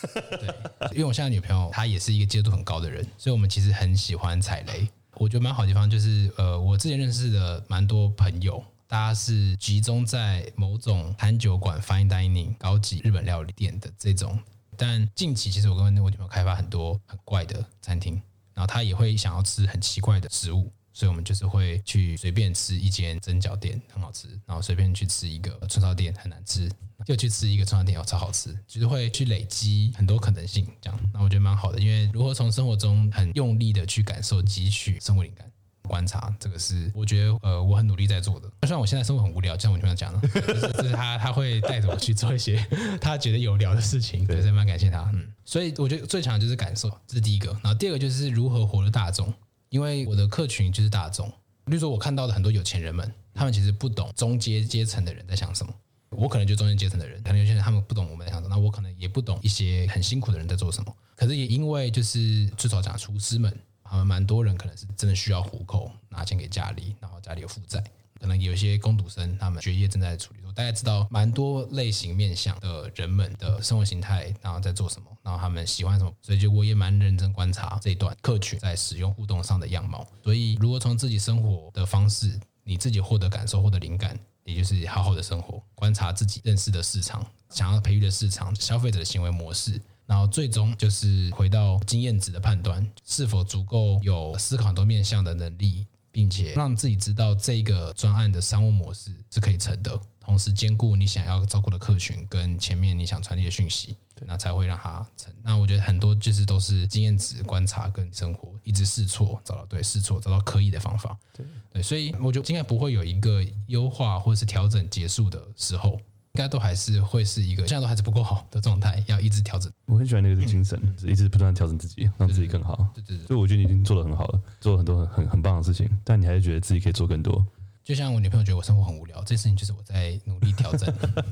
[0.38, 0.54] 对，
[0.92, 4.86] 因为我现在女朋友她也是一个接受度很高的人，所以我们其实很喜欢踩雷。
[5.14, 14.40] 我觉得蛮好的地方就是，呃，我之前认识的蛮多朋友，大家是集中在某种餐酒馆、fine dining、高级日本料理店的这种。
[14.78, 18.14] 但近期其实我跟我女朋友开发很多很怪的餐厅，
[18.54, 20.72] 然后她也会想要吃很奇怪的食物。
[20.94, 26.68] 所以，我们就是会去随便吃一间蒸饺店，很好吃；然后随便去吃一个串烧店，很难吃；
[27.06, 28.58] 又去吃一个串烧店，又超好吃。
[28.66, 30.98] 就是会去累积很多可能性，这样。
[31.12, 35.48] 那我觉得蛮好的，因为如何从生活中很用力的去感受、汲取生活灵感、
[35.88, 38.48] 观察，这个是我觉得呃我很努力在做的。
[38.62, 42.64] 虽然我现在生活很无聊，像我女朋友讲的，就是就是他他会带着我去做一些
[43.00, 45.10] 他觉得有聊的事情，对，所以蛮感谢他。
[45.14, 47.50] 嗯，所以我觉得最强的就是感受，这是第一个。
[47.64, 49.32] 然后第二个就是如何活得大众。
[49.70, 51.28] 因为我的客群就是大众，
[51.66, 55.70] 例如说我看到的很多有钱人们，他们其实不懂中阶阶层的人在想什么。
[56.08, 60.96] 我可能就中间阶层的人，可能有些人他们不懂我们在想什么，那我可能也不懂一些很辛苦的人在做什么。
[61.14, 63.54] 可是也因为就是至少讲厨师们，
[63.90, 67.82] 他们蛮多人可能是真的需要糊口，拿钱给家里，然后家里有负债。
[68.20, 70.38] 可能有些工读生，他们学业正在处理。
[70.54, 76.12] 大概知道蛮多类型面向的人们的生活形态，然后在做什么，然后他们喜欢什么。
[76.20, 80.04] 所以就我也蛮认真观察这一段客群在使用互动上的样貌。
[80.24, 95.86] 所以如果从自己生活的方式，你自己获得感受、获得灵感，也就是好好的生活，观察自己认识的市场、想要培育的市场、消费者的行为模式，然后最终就是回到经验值的判断，是否足够有思考很多面向的能力。
[96.10, 103.94] 并且让自己知道这个专案的商务模式是可以成的，同时兼顾你想要照顾的客群跟前面你想传递的讯息，
[104.26, 105.32] 那才会让它成。
[105.44, 111.16] 那我觉得很多就是都是经验值、观察跟生活，一直试错，找到对，试错找到可以的方法。
[111.32, 116.00] 对对，所以我觉得应该不会有一个优化或者是调整结束的时候。
[116.38, 119.72] 应该都还是会是一个现在都还是不够好的状态，要一直调整。
[119.86, 122.76] 我很喜欢那个精神，嗯、一直不断调整自己，让自己更好。
[122.94, 127.44] 对对对，所以我觉得你已经做得很好了，做了很多很很很棒的事情，但你还是觉得自己可以做更多。
[127.82, 130.88] 就像我女朋友觉得我生活很无聊，这事情就是我在努力调整。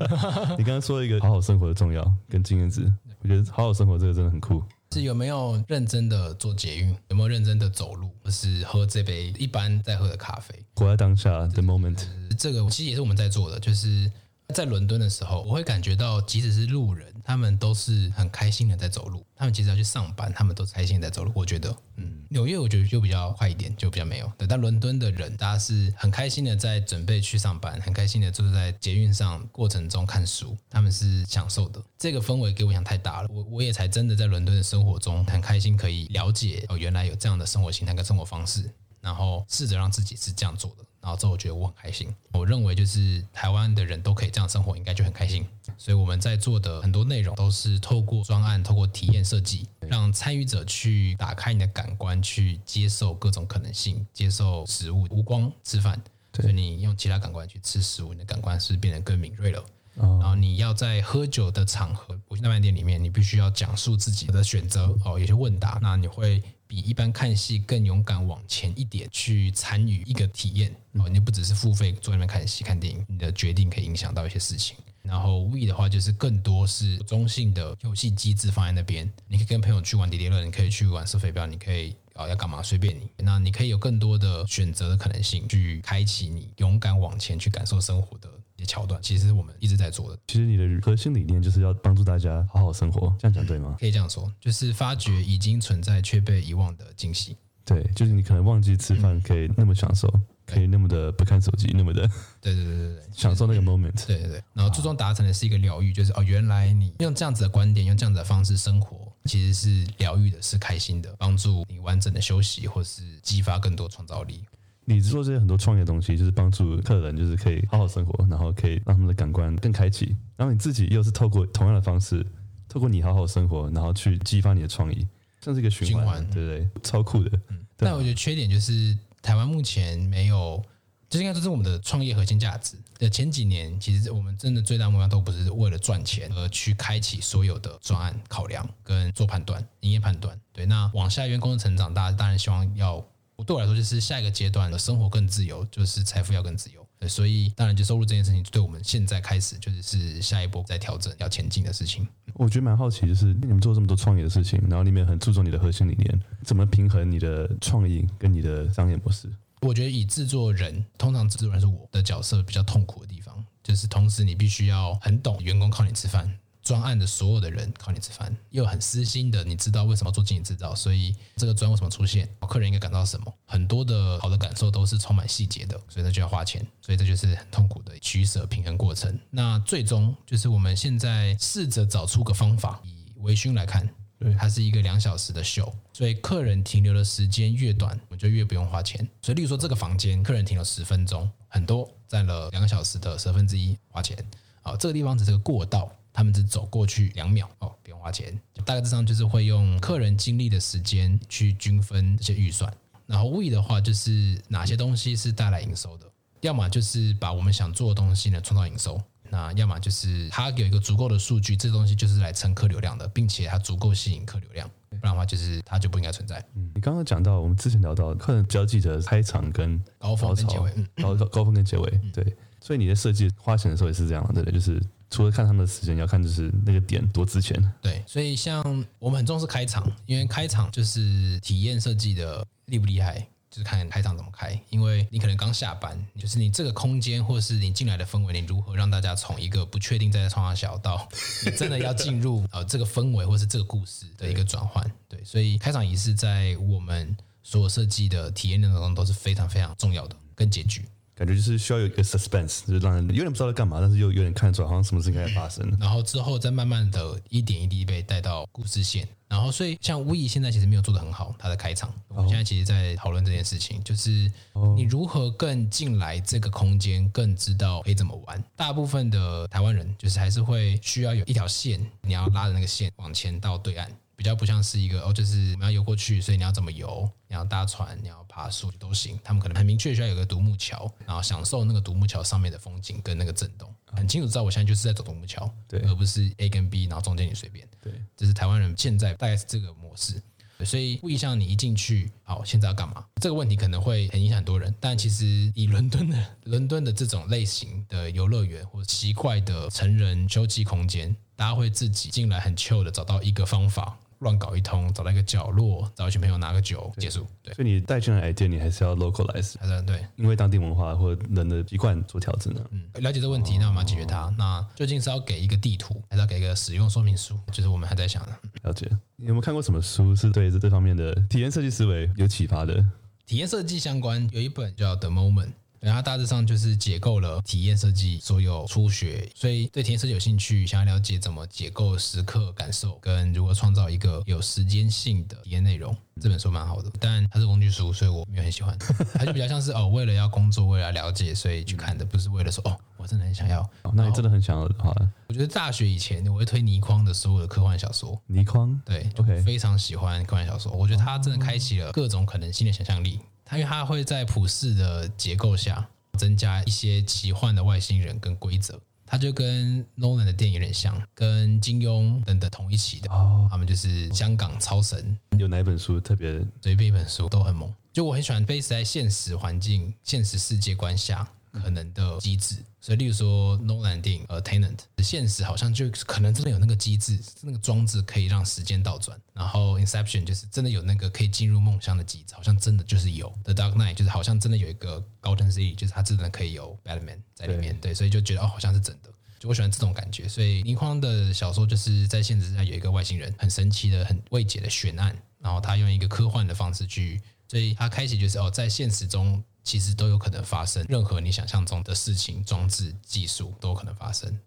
[0.59, 2.91] 你刚刚说一个好好生活的重要跟经验值，
[3.21, 4.61] 我觉得好好生活这个真的很酷。
[4.91, 6.93] 是有没有认真的做捷运？
[7.07, 8.09] 有没有认真的走路？
[8.25, 10.53] 或是喝这杯一般在喝的咖啡？
[10.75, 12.05] 活在当下的 moment，
[12.37, 14.11] 这个其实也是我们在做的，就是。
[14.53, 19.25] 在伦敦的时候，我会感觉到，即使是路人，他们都是很开心的在走路。
[19.35, 21.31] 他们其实要去上班，他们都开心在走路。
[21.35, 24.31] 我觉得，嗯，纽约我觉得就比较快一点，就比较没有。
[24.37, 31.83] 对，但伦敦的人，大家是很开心的在准备去上班，很开心的就是在捷运上过程中看书，他们是享受的。
[31.97, 40.83] 这个氛围给我想太大了，我我也才真的在伦敦的生活中很开心，可以了解哦，原来有这样的生活形态跟生活方式，然后试着让自己是这样做的。
[40.99, 45.45] 然后之后我觉得我很开心，我认为就是台湾的人都可以这样生活，应该就很开心。
[45.77, 56.01] 所以我们在做的很多内容都是透过专案、透过体验设计，让参与者去打开你的感官，去接受各种可能性，接受食物无光吃饭。
[56.33, 59.63] 所以你用其他感官去吃食物，你的感官是变得更敏锐了。
[59.95, 66.43] 然后你要在喝酒的场合，不去那饭店里面，你必须要讲述自己的选择哦，有些问答，那你会。
[66.67, 74.75] 比一般看戏更勇敢往前一点去参与一个体验哦，你不只是付费坐那边看戏看电影，你的决定可以影响到一些事情。
[75.01, 83.09] 然后 We 的话就是更多是中性的游戏机制放在那边，你可以跟朋友去玩叠叠乐，你可以去玩射飞镖，你可以啊要干嘛随便你。
[83.17, 88.29] 那你可以有更多的选择的可能性，去开启你勇敢往前去感受生活的。
[88.57, 90.19] 一些桥段，其实我们一直在做的。
[90.27, 93.77] 其实你的核心理念就是要帮助大家好好生活，这样讲对吗？
[93.79, 97.37] 可以这样说，就是发掘已经存在却被遗忘的惊喜。
[97.63, 102.07] 对，就是你可能忘记吃饭，可以那么享受，嗯、可以那么的不看手机，那么的，
[102.41, 104.07] 对对对对对，享受那个 moment。
[104.07, 114.45] 对对对，然后最终达成的是一个疗愈，就是哦，原来你用这样子的观点，用这样子的方式生活，其实是疗愈的，是开心的，帮助你完整的休息，或是激发更多创造力。
[114.89, 120.15] 你做这些很多创业的东西，就是帮助客人，就是可以好好生活，然后可以让他们的感官更开启。
[120.37, 122.25] 然后你自己又是透过同样的方式，
[122.69, 125.05] 透过你好好生活，然后去激发你的创意，
[125.41, 126.81] 像是一个循环，循环对不对？
[126.83, 127.29] 超酷的。
[127.49, 130.63] 嗯，但我觉得缺点就是台湾目前没有，
[131.09, 132.77] 就是应该说是我们的创业核心价值。
[132.97, 140.39] 的前几年，其实我们真的最大目标都不是为了赚钱而去开启所有的专案考量跟做判断、营业判断。
[140.53, 143.05] 对，那往下员工的成长，大家当然希望要。
[143.43, 146.85] 对我来说，就是下一个阶段的生活更自由，就是财富要更自由。
[147.07, 152.07] 所以当然就收入这件事情，对我们现在开始就是是下一波在调整要前进的事情。
[152.33, 159.29] 我觉得蛮好奇，就是你们做这么多创业的事情，然后里面很注重你的核心理念，怎么平衡你的创意跟你的商业模式？
[159.61, 166.31] 我觉得以制作人，通常制作人是我的角色比较痛苦的地方，就是同时你必须要很懂员工靠你吃饭。
[166.67, 179.17] 专案的所有的人靠你吃饭，又很私心的，你知道为什么要做经营制造，所以这个专为什么出现，客人应该感到什么，很多的好的感受都是充满细节的，所以那就要花钱，所以这就是很痛苦的取舍平衡过程。
[179.29, 189.07] 那最终就是我们现在试着找出个方法，以微醺来看，对，它是一个两小时的秀，所以客人停留的时间越短，我们就越不用花钱。
[189.21, 194.17] 所以，例如说这个房间，客人停留十分钟，很多占了两个小时的十分之一花钱，
[194.63, 195.89] 啊，这个地方只是个过道。
[196.17, 198.33] 他们只走过去两秒哦，不用花钱。
[198.65, 202.73] 大概这上就是会用客人经历的时间去均分这些预算。
[203.05, 206.07] 然后 We 的话就是哪些东西是带来营收的，
[206.41, 208.99] 要么就是把我们想做的东西呢创造营收，
[209.29, 216.43] 那要么就是它有一个足够的数据，这东西就是来蹭客流量的，并且它足够吸引客流量，不然的话就是它就不应该存在。
[216.55, 224.59] 嗯，你刚刚讲到我们之前聊到客人交际的开场跟高峰跟结尾，嗯，高高高峰跟结尾，对，所以你在设计花钱的时候也是这样的，对不对？
[224.59, 224.81] 就是。
[225.09, 227.57] 除了看他们的时间，要看就是那个点多值钱。
[227.81, 228.61] 对，所以像
[228.99, 234.59] 我们很重视开场，因为开场就是体验设计的厉不厉害，就是看开场怎么开。
[234.69, 241.07] 因为你可能刚下班，就是你这个空间或是你进来的氛围，你如何让大家从一个不确定在创造小到
[241.45, 244.85] 你真的要进入 呃这个氛围或是这个故事的一个转换。
[245.07, 250.85] 对，所以开场仪式在我们所有设计的体验当中都是非常非常重要的，跟结局。
[251.17, 255.67] 感觉就是需要有一个 suspense，就是让人有点不知道在干嘛，但是又有点看出来好像什么事情该发生。
[255.79, 259.07] 然后之后再慢慢的一点一滴被带到故事线。
[259.27, 264.31] 然后所以像 We 现在其实没有做的很好，它的开场，我们现在其实在讨论这件事情，就是
[264.75, 268.41] 你如何更进来这个空间，更知道可以怎么玩。
[268.55, 273.91] 大部分的台湾人就是还是会需要有一条线，你要拉着那个线往前到对岸。
[274.17, 277.09] 比较不像是一个哦，就是我们要游过去，所以你要怎么游？
[277.27, 279.17] 你要搭船，你要爬树都行。
[279.23, 287.67] 他们可能很明确需要有个独木桥，然后享受那个独木桥上面的风景跟那个震动，很清楚知道我现在就是在走独木桥，对，而不是 A 跟 B，然后中间你随便。
[287.79, 290.21] 对，这是台湾人现在大概是这个模式。
[290.65, 293.05] 所以不一样，你一进去，好，现在要干嘛？
[293.21, 294.73] 这个问题可能会很影响很多人。
[294.79, 303.99] 但其实以伦敦的伦敦的这种类型的游乐园或者奇怪的成人休憩空间，大家会自己进来很 chill 的找到一个方法。
[304.19, 307.25] 乱搞一通，找到一个角落，找一群朋友拿个酒结束。
[307.43, 312.61] 对，所以你带进来 idea，你还是要 localize，还是对，因为当地文化或人的习惯做调整呢。
[312.71, 314.33] 嗯，了解这个问题，那我们要解决它。
[314.37, 317.37] 那究竟是要给一个地图，还是要给一个使用说明书？
[317.51, 318.31] 就是我们还在想的。
[318.63, 322.85] 了解，你有没有看过什么书是对这这方面的体验设计思维有启发的？
[323.25, 325.47] 体验设计相关有一本叫《The Moment》。
[325.79, 338.77] 然后大致上就是解构了体验设计所有初学，所以对体验设计有兴趣，想要了解怎么解构时刻感受，跟如何创造一个有时间性的体验内容，这本书蛮好的，但它是工具书，所以我没有很喜欢。
[339.13, 343.61] 它就比较像是哦，为了要工作，为了了解，所以去看的，不是为了说哦，我真的很想要。
[343.83, 344.93] 哦、那你真的很想要的话，
[345.27, 348.19] 我觉得大学以前我会推倪匡的所有的科幻小说。
[348.27, 353.19] 倪匡对，OK，非常喜欢科幻小说，我觉得他真的开启了各种可能性的想象力。
[353.47, 363.09] 它因为它会在普世的结构下增加一些奇幻的外星人跟规则，它就跟 Nolan 的电影有点像，跟金庸等等同一期的。
[363.09, 365.17] 哦，他们就是香港超神。
[365.37, 366.43] 有哪一本书特别？
[366.61, 367.73] 随便一本书都很猛。
[367.93, 371.27] 就我很喜欢 base 在现实环境、现实世界观下。
[371.61, 379.19] 可能的机制，所以例如说诺兰电影呃 Tenant，现实好像就可能真的有那个机制，那个装置可以让时间倒转。
[379.33, 383.27] 然后 Inception 就是真的有那个可以进入梦乡的机制，好像真的就是有。
[383.43, 387.73] The Dark Knight 就是好像真的有一个 Gotham City，就是它真的可以有 Batman 在里面。
[387.79, 389.09] 对，对，所以就觉得哦，好像是真的。
[389.39, 390.27] 就我喜欢这种感觉。
[390.27, 399.43] 所以倪匡的小说就是在现实上有一个外星人，很神奇的、很未解的悬案，然后他用一个科幻的方式去，所以他开启就是哦，在现实中。
[399.67, 404.39] 其实都有可能发生，任何你想象中的事情、装置、技术都有可能发生。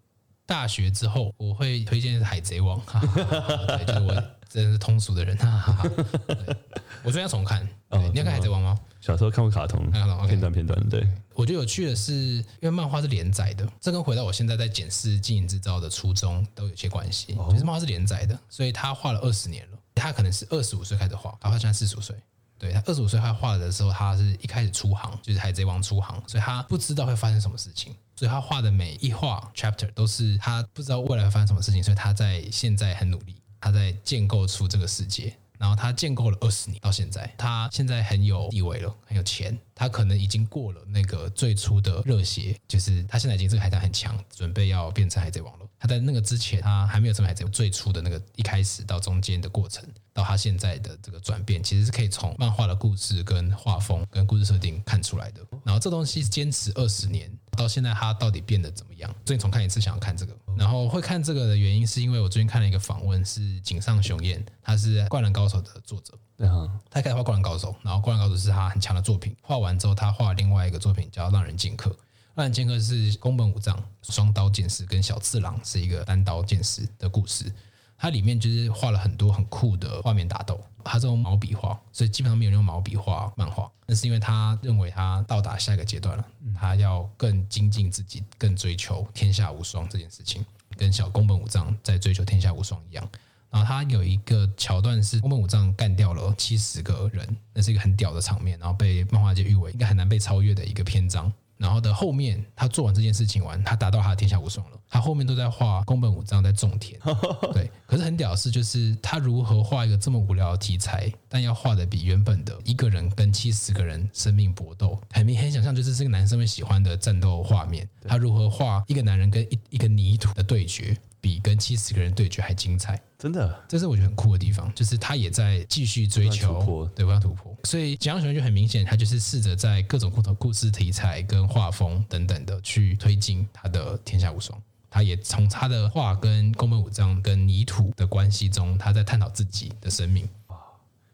[0.47, 4.15] 大学之后，我会推荐《海贼王》哈哈哈哈， 对，就是我
[4.49, 6.57] 真的是通俗的人，哈哈哈哈。
[7.03, 8.81] 我最近要重看，哦、你要看《海贼王》吗？
[9.03, 10.89] 小时候看过卡通，看卡片段片段。
[10.89, 17.35] 对，我觉得有趣的是，因为漫画是连载的，这跟回到我现在在检视经营制造的初衷都有些关系。
[17.39, 22.17] 哦、就是漫画是连载的，所以他画了二十年了，他可能是二十五岁开始画，他现在四十五岁。
[22.61, 35.35] 对，他二十五岁他画的时候，他是一开始出航，就是海贼王出航，所以他不知道会发生什么事情，所以他画的每一画 chapter 都是他不知道未来会发生什么事情，所以他在现在很努力，他在建构出这个世界。
[35.59, 45.53] 然后他建构了二十年到现在，他现在很有地位了，很有钱，他可能已经过了那个最初的热血，就是他现在已经这个海滩很强，准备要变成海贼王。
[45.81, 55.41] 他在那个之前，他还没有成为海贼王最初的那个一开始到中间的过程，到他现在的这个转变，其实是可以从漫画的故事跟画风跟故事设定看出来的。
[55.65, 59.11] 然后这东西坚持二十年，到现在他到底变得怎么样？
[59.25, 60.37] 最近重看一次，想要看这个。
[60.55, 66.13] 然后会看这个的原因，是因为我最近看了一个访问，是井上雄彦，他是《灌篮高手》的作者。
[66.37, 69.35] 对啊，他开始画《灌篮高手》，然后《灌篮高手》是他很强的作品。
[69.41, 71.89] 画完之后，他画另外一个作品叫《让人进客》。
[72.37, 77.53] 浪人剑客是宫本武藏双刀剑士跟小次郎是一个单刀剑士的故事，
[77.99, 86.25] 它里面就是画了很多很酷的画面打斗，它这种毛笔画，所以基本上没有用毛笔画漫画，那是因为他认为他到达下一个阶段了，
[86.59, 90.45] 他要更精进自己，更追求天下无双这件事情，
[90.77, 93.07] 跟小宫本武藏在追求天下无双一样。
[93.51, 101.31] 然后他有一个桥段是宫本武藏干掉了七十个人，那是一个很屌的场面，然后被漫画界誉为应该很难被超越的一个篇章。
[101.61, 104.81] 然后的后面，他做完这件事情完，他达到他的天下无双了。
[104.89, 106.99] 他后面都在画宫本武藏在种田，
[107.53, 107.71] 对。
[107.87, 117.87] 可是很屌的是，就是他如何画一个这么无聊的题材，但要画的比原本的一个人跟七十个人生命搏斗，很明很想象就是这个男生们喜欢的战斗画面。
[118.09, 120.97] 他如何画一个男人跟一一个泥土的对决？
[121.21, 127.55] 比跟七十个人对决还精彩，真的，这是我觉得很酷的地方，就是他也在继续追求，对，不要突破。
[127.65, 134.61] 所以井上雄彦就很明显，他就是试着在各种不同故事题材跟画风等等的去推进他的天下无双。
[134.89, 140.29] 他也从他的画跟宫本武藏跟泥土的关系中，他在探讨自己的生命。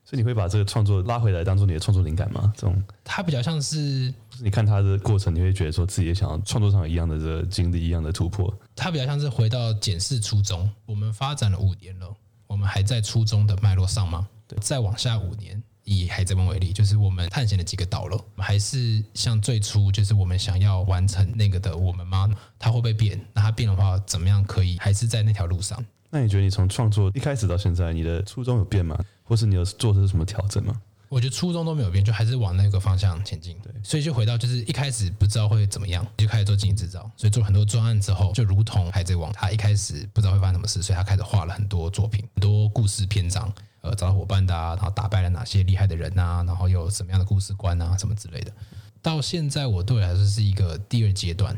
[0.09, 2.53] 所以你会把这个创作拉回来当做你的创作灵感吗？
[2.55, 8.57] 这种，他比较像是，你看他的过程，你会觉得说自己也想要创作上有一样的这个经历，一样的突破。
[8.77, 10.71] 他比较像是回到检视初衷。
[10.85, 12.15] 我们发展了五年了，
[12.47, 14.29] 我们还在初衷的脉络上吗？
[14.47, 22.31] 对，再往下五年，以海贼王为例，就是我们探险了几个岛了，还是像最初就是我们想要完成那个的我们吗？
[22.59, 23.21] 它会不会变？
[23.33, 25.85] 那它变的话，怎么样可以还是在那条路上？
[26.11, 28.97] 那你觉得你从创作一开始到现在，你的初衷有变吗？
[29.25, 30.81] 或是你有做的是什么调整吗？
[31.09, 33.57] 我觉得初衷都没有变，就还是往那个方向前进。
[33.63, 43.53] 对，所以就回到就是一开始不知道会怎么样，就开始做经营制造，所以做很多专案之后，就如同海贼王，他一开始不知道会发生什么事，所以他开始画了很多作品，很多故事篇章，
[43.83, 48.53] 呃，找到伙伴的啊，然后打败了哪些厉害的人啊，然后有什么样的故事观啊，什么之类的。
[49.01, 51.57] 到现在我对我来说是一个第二阶段。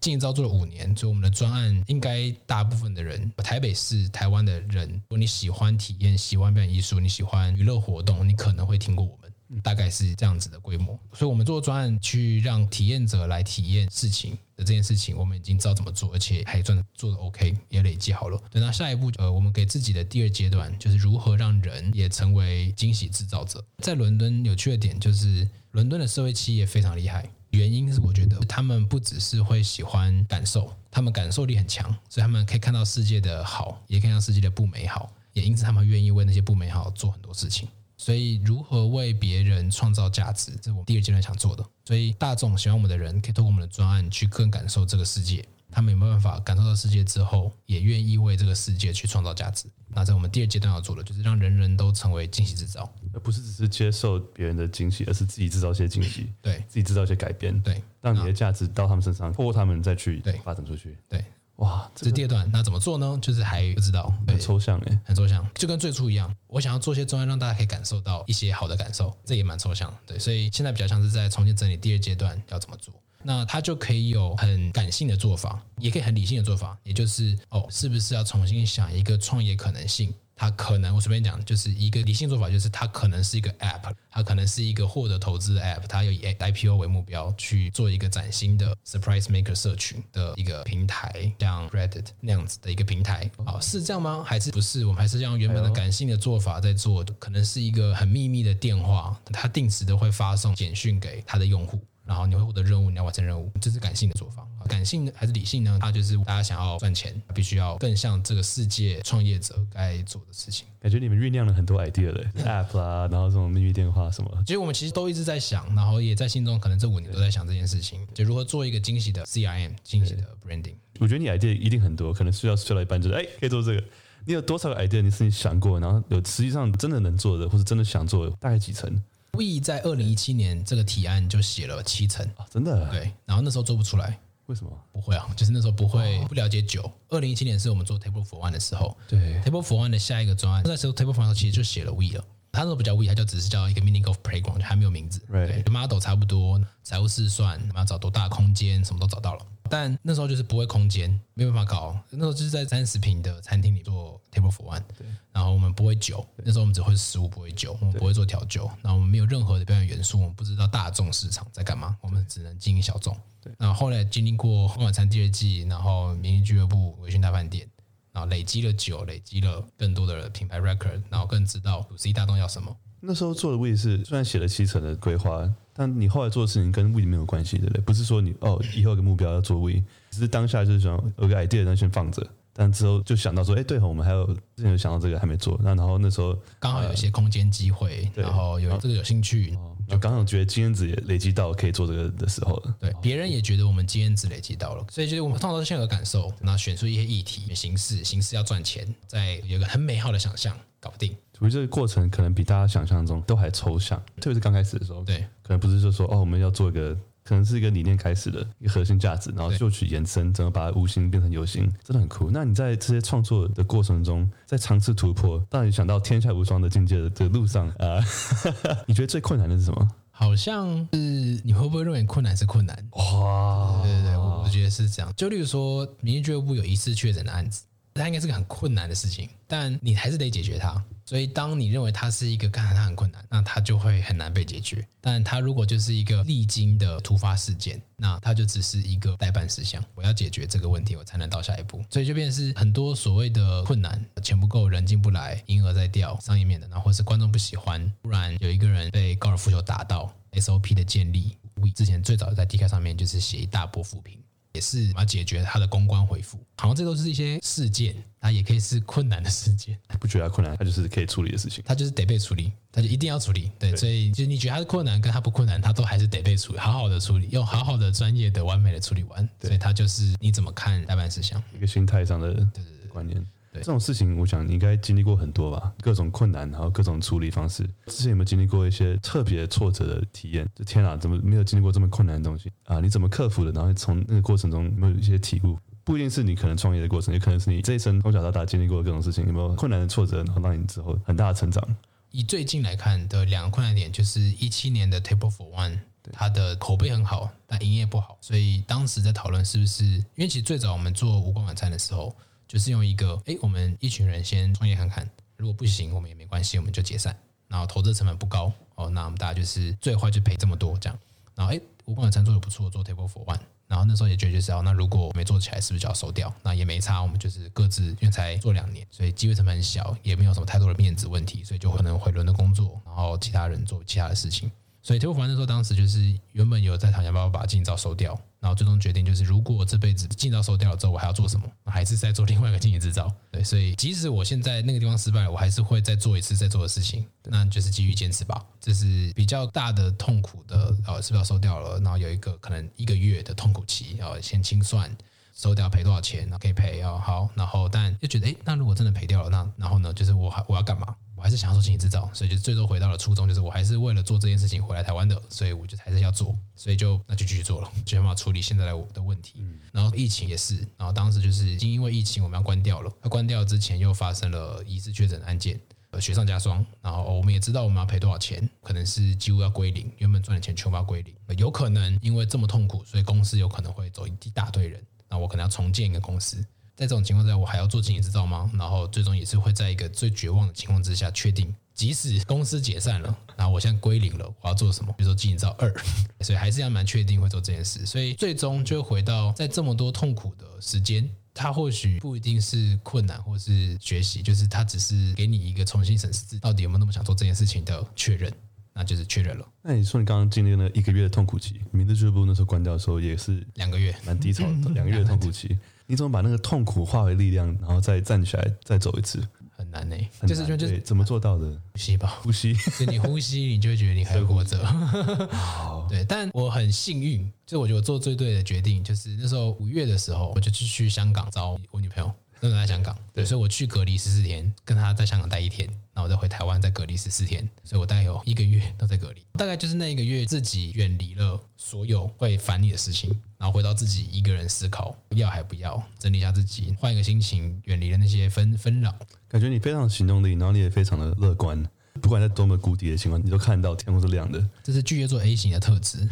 [0.00, 10.98] 经营造做了五年，所以我们的专案应该大部分的人，台北市、台湾的人，如果你喜欢体验、喜欢表演艺术、你喜欢娱乐活动，你可能会听过我们，大概是这样子的规模。
[11.12, 18.42] 所以，我们做专案去让体验者来体验事情的这件事情，我们已经知道怎么做，而且还算做的 OK，也累积好了。
[18.50, 23.62] 等到下一步，呃，我们给自己的第二阶段就是如何让人也成为惊喜制造者。
[23.82, 27.28] 在伦敦有趣的点就是，伦敦的社会企业非常厉害。
[27.50, 37.68] 原因是我觉得他们不只是会喜欢感受，他们感受力很强，所以他们可以看到世界的好，也可以看到世界的不美好，也因此他们愿意为那些不美好做很多事情。
[37.96, 41.62] 所以如何为别人创造价值，这是我们第二阶段想做的。
[41.84, 45.44] 所以大众喜欢我们的人，可以透过我们的专案去更感受这个世界。
[45.70, 49.66] 他们有没有办法感受到世界之后，也愿意为这个世界去创造价值？
[49.88, 61.24] 那在我们第二阶段要做的，就是让人人都成为惊喜制造，而不是只是接受别人的惊喜，而是自己制造一些惊喜，对，自己制造一些改变，对，让你的价值到他们身上，透过他们再去发展出去，对，
[61.56, 62.48] 哇，这是第二段。
[62.52, 63.18] 那怎么做呢？
[63.20, 66.34] 就是还不知道，很抽象哎，很抽象，就跟最初一样。
[66.46, 70.18] 我想要做些专案，让大家可以感受到一些好的感受，这也蛮抽象，对。
[70.18, 72.94] 所以现在比较像是在重新整理第二阶段要怎么做。
[73.22, 80.12] 那他就可以有很感性的做法，也可以很理性的做法，也就是哦，是不是要重新想一个创业可能性？
[80.34, 93.30] 它可能我随便讲，就是一个理性做法，就是它可能是一个 App，它可能是一个获得投资的 App，它有以 IPO 为目标去做一个崭新的 Surprise Maker 社群的一个平台，像 Reddit 那样子的一个平台。
[93.44, 94.24] 好，是这样吗？
[94.26, 94.86] 还是不是？
[94.86, 101.78] 我们还是用原本的感性的做法在做，可能是一个很秘密的电话，它定时的会发送简讯给它的用户。
[102.04, 104.46] 然后你会获得任务，你要完成任务，这是感性的做法。
[104.68, 105.78] 感性还是理性呢？
[105.80, 110.66] 它就是大家想要赚钱，必须要更像这个世界创业者该做的事情。
[110.80, 114.30] 感觉你们酝酿了很多 idea 的 app 啦，然后这种秘密电话什么。
[114.46, 120.74] 其实我们其实都一直在想，然后也在心中可能这五年都在想这件事情，就如何做一个惊喜的 CRM，惊喜的 branding。
[120.98, 123.84] 我觉得你 idea 一定很多，可能需要睡到一半就是哎，可以做这个。
[124.26, 125.00] 你有多少个 idea？
[125.00, 132.90] 你是你想过，然后有实际上真的能做的，或者真的想做的，大概几成？We 在二零一七年这个提案就写了七成啊，真的？
[132.90, 134.70] 对，然后那时候做不出来，为什么？
[134.92, 136.90] 不会啊，就是那时候不会不了解酒。
[137.08, 142.24] 二零一七年是我们做 Table for One 的时候，对，Table for One 的下一个专案，那时候 Table for One 其实就写了 We 了。
[142.52, 145.20] 他那时候不叫 We，他就只是叫一个 Meaning of Playground，就还没有名字。
[145.30, 149.46] 对，model 差不多，财务试算，我们要找多大空间，什么都找到了。
[149.70, 151.96] 但那时候就是不会空间，没办法搞。
[152.10, 155.06] 那时候就是在三十平的餐厅里做 Table for One，对。
[155.32, 158.68] 然后我们不会酒，那时候我们只会食物，不会酒，我们不会做调酒。
[158.82, 163.16] 然后我们没有任何的表演元素，我们不知道大众市场在干嘛，我们只能经营小众。
[163.40, 163.52] 对。
[163.56, 167.64] 然后后来经历过《晚餐》第二季，然后《明星俱乐部》、《微醺大饭店》，
[168.12, 172.76] 然后累积了酒，累积了更多的品牌 record，然后更知道 5C 大众要什么。
[173.02, 177.80] 那时候做的位置是虽然写了七成的规划，但你后来做的事情跟 We 没有关系，对不对？
[177.82, 182.26] 不是说你哦以后有个目标要做 We，只是当下就是想有个 idea，那先放着。
[182.52, 189.56] 但之后就想到说，哎，对哦，我们还有之前有想到这个还没做，那然后那时候刚好有一些空间机会，然后有这个有兴趣，
[189.88, 192.74] 就刚好觉得经验值也累积到可以做这个的时候了。
[192.78, 201.16] 对，别人也觉得我们经验值累积到了，所以就是我们通常先有感受，那选出一些议题、形式，形式要赚钱，再有一个很美好的想象，搞定。
[201.40, 206.96] 所以这个过程可能比大家想象中都还抽象，特别是刚开始的时候，对，可能不是就说哦，我们要做一个。
[207.22, 212.28] 可能是一个理念开始的一个核心价值，然后就去延伸，怎么把无形变成有形，真的很酷。
[212.28, 218.02] 那你在这些创作的过程中，在尝试突破，当你想到天下无双的境界的这个路上啊，
[218.88, 219.88] 你觉得最困难的是什么？
[220.10, 220.98] 好像是
[221.44, 222.76] 你会不会认为困难是困难？
[222.92, 225.12] 哇，对对对，我我觉得是这样。
[225.14, 227.62] 就例如说，明日俱乐部有疑似确诊的案子。
[227.94, 230.82] 它应该是个很困难的事情，但你还是得解决它。
[231.04, 234.86] 所以，当你认为它是一个看来它很困难，那它就会很难被解决。
[235.00, 239.84] 但它如果就是一个历经的突发事件，那它就只是一个待办事项。
[239.96, 241.84] 我要解决这个问题，我才能到下一步。
[241.90, 251.36] 所以，就变成是很多所谓的困难：钱不够，人进不来，营业额在掉，商业面的，然后或是观众不喜欢，突然有一个人被高尔夫球打到，SOP 的建立。
[251.74, 254.18] 之前最早在 D K 上面就是写一大波扶贫。
[254.52, 259.78] 也是要解决他的公关回复，好像这都是一些事件，它也可以是困难的事件。
[260.00, 261.62] 不觉得它困难，它就是可以处理的事情。
[261.66, 263.50] 它就是得被处理，它就一定要处理。
[263.58, 269.28] 对，对所以就你觉得它是困难，跟它不困难，它都还是得被处理，好好的处理，用好好的、专业的、完美的处理完。
[269.38, 273.24] 对所以它就是你怎么看待办事项，一个心态上的对对对观念。
[273.52, 277.68] 对这种事情，我想你应该经历过很多吧，各种困难，然后各种处理方式。
[277.86, 280.48] 之前有没有经历过一些特别挫折的体验？
[280.54, 282.78] 就天啊，怎么没有经历过这么困难的东西啊？
[282.78, 283.50] 你怎么克服的？
[283.50, 285.58] 然后从那个过程中有没有一些体悟？
[285.82, 291.66] 不一定是你可能创业的过程，也可能是你这一生从小到大经历过的各种事情，有没有困难的挫折，然后让你之后很大的成长？
[292.12, 295.80] 以最近来看的两个困难点，就是一七年的 Table for One，
[296.12, 302.14] 它的口碑很好，但营业不好，所以当时在讨论是不是，因为其实最早我们做无光晚餐的时候。
[302.50, 307.16] 就是用一个，哎，我们一群人先创业看看，如果不行，我们也没关系，我们就解散。
[307.46, 310.98] 然后投资成本不高，哦，那我们大家就是最坏就赔这么多这样。
[311.36, 313.38] 然后，哎，无光晚餐做的不错，做 Table for One。
[313.68, 316.34] 然后那时候也觉得就是，哦，那如果没做起来，是不是就要收掉？
[316.42, 324.50] 那也没差，我们就是各自，因为才做两年，所以机会成本很小，也没有什么太多的面子问题，所以就可能回轮的工作，然后其他人做其他的事情。
[324.82, 328.20] 所以 Table for One 那时候当时就是原本有在想要不要把经营照收掉。
[328.40, 331.46] 然后最终决定就是，如果我这辈子经营照收掉了之后，我还要做什么？
[331.66, 333.12] 还是在做另外一个经营制造？
[333.30, 338.42] 对，所以即使我现在那个地方失败了，我还是会再做一次再做的事情，那就是继续坚持吧。
[338.58, 341.78] 这是比较大的痛苦的，呃，是不是要收掉了？
[341.80, 344.90] 然后有一个可能一个月的痛苦期，然后先清算
[345.34, 350.96] 收掉赔多少钱，然后可以赔哦，好，然后但又觉得，哎，那如果真的赔掉了，那然后呢，就是我还我要干嘛？
[351.20, 359.44] 我还是想要做经营制造，所以就最终回到了初衷，就是我还是为了做这件事情回来台湾的，所以我就还是要做，所以就那就继续做了，就想办法处理现在的我的问题。
[359.70, 365.60] 然后疫情也是，然后当时就是已经因为疫情我们要关掉了，那关掉之前又发生了疑似确诊的案件，
[365.90, 366.64] 呃，雪上加霜。
[366.80, 376.42] 然后我们也知道我们要赔多少钱，可能是几乎要归零，原本赚的钱全部要归零，有可能因为这么痛苦，所以公司有可能会走一大堆人，那我可能要重建一个公司。
[376.80, 378.50] 在这种情况下，我还要做经营制造吗？
[378.54, 384.90] 然后最终也是会在一个最绝望的情况之下，确定即使公司解散了，然后我现在归零了，我要做什么？
[384.96, 385.70] 比如说经营制造二，
[386.24, 387.84] 所以还是要蛮确定会做这件事。
[387.84, 398.32] 所以最终就回到在这么多痛苦的时间，它或许不一定是困难或是学习，就是它只是给你一个重新审视自己到底有没有那么想做这件事情的确认，
[398.80, 399.46] 那就是确认了。
[399.60, 405.58] 那你说你刚刚经历了一个月的痛苦期，明日俱乐部那时候关掉的时候也是两个月，蛮低潮的，两个月的痛苦期。
[405.86, 409.22] 你怎么把那个痛苦化为力量，然后再站起来，再走一次？
[409.54, 411.46] 很难呢、欸，就是就就是怎么做到的？
[411.72, 412.54] 呼吸吧，呼吸。
[412.78, 414.58] 就你呼吸，你就会觉得你还活着。
[415.90, 422.10] 对，但我很幸运，就我觉得我做最对的决定，就是那时候五月的时候，我就去去香港找我女朋友，
[422.40, 422.96] 那时候在香港。
[423.12, 429.22] 对，所以我去隔离十四天，跟他在香港待一天，然后我再回台湾再隔离十四天，所以我大概有一个月都在隔离。
[429.34, 433.10] 大概就是那一个月，自己远离了所有会烦你的事情。
[433.38, 438.94] 然后回到自己一个人思考，要还不要，整理一下自己，换一个心情，远离了那些纷纷扰。
[439.28, 441.66] 感觉你非常有行动力，然后你也非常的乐观。
[442.00, 444.44] 不管在多么谷底的情况，你都看到天空是亮的。
[444.62, 446.08] 这是巨蟹座 A 型的特质，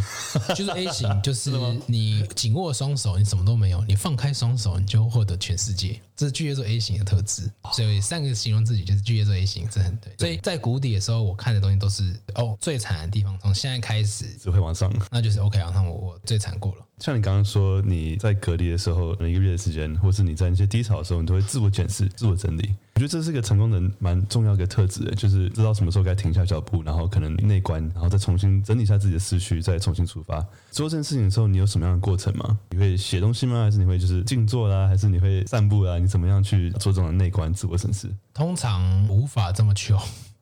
[0.55, 1.51] 就是 A 型，就 是
[1.86, 6.01] 你紧握双手，你什么都没有；你放开双手，你就获得全世界。
[6.16, 7.51] 这是巨蟹座 A 型的特质。
[7.72, 10.12] 所以三个形容自己就是巨蟹座 A 型，这很对。
[10.18, 16.78] 所以在谷底的时候，我看的东西都是哦，最惨的地方，从现在开始只会往上，那就是 OK 啊，那我我最惨过了。
[16.99, 22.74] 像你刚刚说，你在隔离的时候，一个月的时间，或是你在一些低潮的时候，你都会自我检视、自我整理。
[22.99, 30.44] 我觉得这是一个成功人蛮重要的特质，就是知道什么时候该停下脚步，然后可能内观，然后再重新整理一下自己的思绪，再重新出发。
[30.72, 32.59] 做这件事情的时候，你有什么样的过程吗？
[32.70, 33.62] 你会写东西吗？
[33.62, 34.88] 还是你会就是静坐啦？
[34.88, 35.96] 还是你会散步啦？
[35.96, 38.12] 你怎么样去做这种内观、自我审视？
[38.34, 39.96] 通常无法这么求，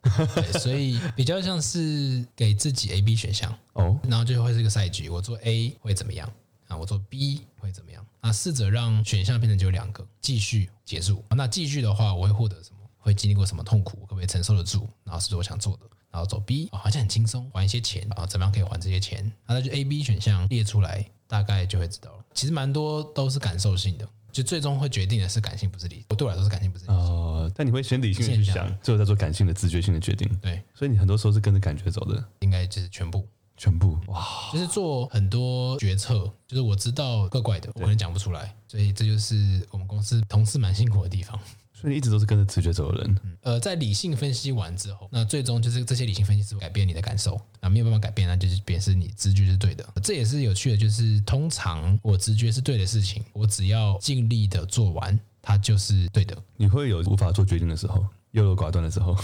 [0.58, 6.26] 所以比较像是给自己 A、B 选项哦，然后就会是一个赛局，我做 A 会怎么样？
[6.68, 8.02] 啊，我做 B 会怎么样？
[8.26, 11.24] 那试着让选项变成只有两个，继续结束。
[11.30, 12.78] 那继续的话，我会获得什么？
[12.98, 13.98] 会经历过什么痛苦？
[13.98, 14.88] 可不可以承受得住？
[15.04, 15.82] 然后是我想做的？
[16.10, 19.32] 然后走 B，好像很轻松，还一些钱啊，怎么样可以还这些钱？
[19.46, 22.24] 那就 A、B 选项列出来，大概就会知道了。
[22.34, 26.06] 其实蛮多都是感受性的，就最终会决定的是感性，不是理性。
[26.08, 26.98] 我对我来说是感性，不是理性。
[26.98, 30.28] 哦，但你会先理性的去想，最后再做感性的、直觉性的决定。
[30.42, 33.24] 对，所以你很多时候是跟着感觉走的，应该就是全部。
[33.56, 41.38] 全部哇，就是做很多决策，就是我知道怪怪的，我可能讲不出来，所以这就是我们公司同事蛮辛苦的地方。
[41.72, 43.20] 所以你一直都是跟着直觉走的人。
[43.22, 49.86] 嗯，呃，在理性分析完之后，那最终就是这些理性分析是改变你的感受，那没有办法改变，那就是表示你直觉是对的。
[50.02, 56.34] 这也是有趣的，就是通常我直觉是对的事情，我只要尽力的做完，它就是对的。
[56.56, 58.04] 你会有无法做决定的时候？
[58.32, 59.16] 优柔寡断的时候，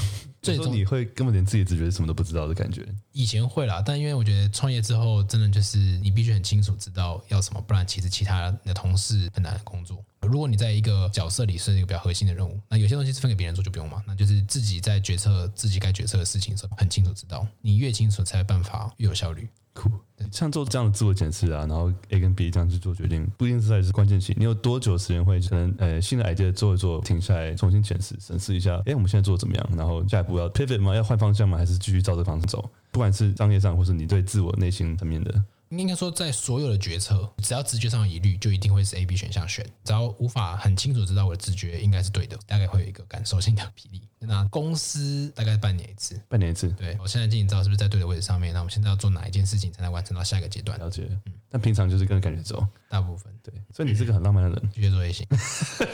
[0.43, 2.85] 最终你会根本连自己直觉什么都不知道的感觉。
[3.13, 10.05] 以前会啦，但因为我觉得创业之后，真的就是你必须很清楚知道要什么，不然其实其他的同事很难工作。
[10.29, 17.47] 如果你在一个角色里是一个比较核心的任务，那有些东西是分给别人做就不用嘛，那就是自己在决策自己该决策的事情的时候，很清楚知道。
[17.61, 19.49] 你越清楚，才有办法越有效率。
[19.75, 19.91] 酷，
[20.31, 24.35] 像做这样的自我检视啊，然后 A 跟 B 这样去做决定，不一定是在是关键期。
[24.37, 29.69] 你有多久时间会可能呃新的 idea 做一做，停下来重新检视审视一下，哎，我们现在做的怎么样？
[29.75, 30.95] 然后下一步要 pivot 吗？
[30.95, 31.57] 要换方向吗？
[31.57, 32.71] 还是继续照这方向走？
[32.91, 35.43] 不管是商业上，或是你对自我内心层面的。
[35.81, 39.65] 应该说，在所有的决策，只要直觉上有疑虑，就一定会是 A、B 选项选。
[39.85, 44.03] 只要无法很清楚知道我的直觉应该是对的，大概会有一个感受性的比例。
[44.19, 46.69] 那公司大概半年一次，半年一次。
[46.71, 48.53] 对，我现在经营知道是不是在对的位置上面？
[48.53, 50.79] 那我们现在要做哪一件事情才能完成到下一个阶段？
[50.79, 51.09] 了解。
[51.27, 53.53] 嗯，但平常就是跟着感觉走，大部分对。
[53.75, 55.27] 所以你是个很浪漫的人，巨蟹座也行。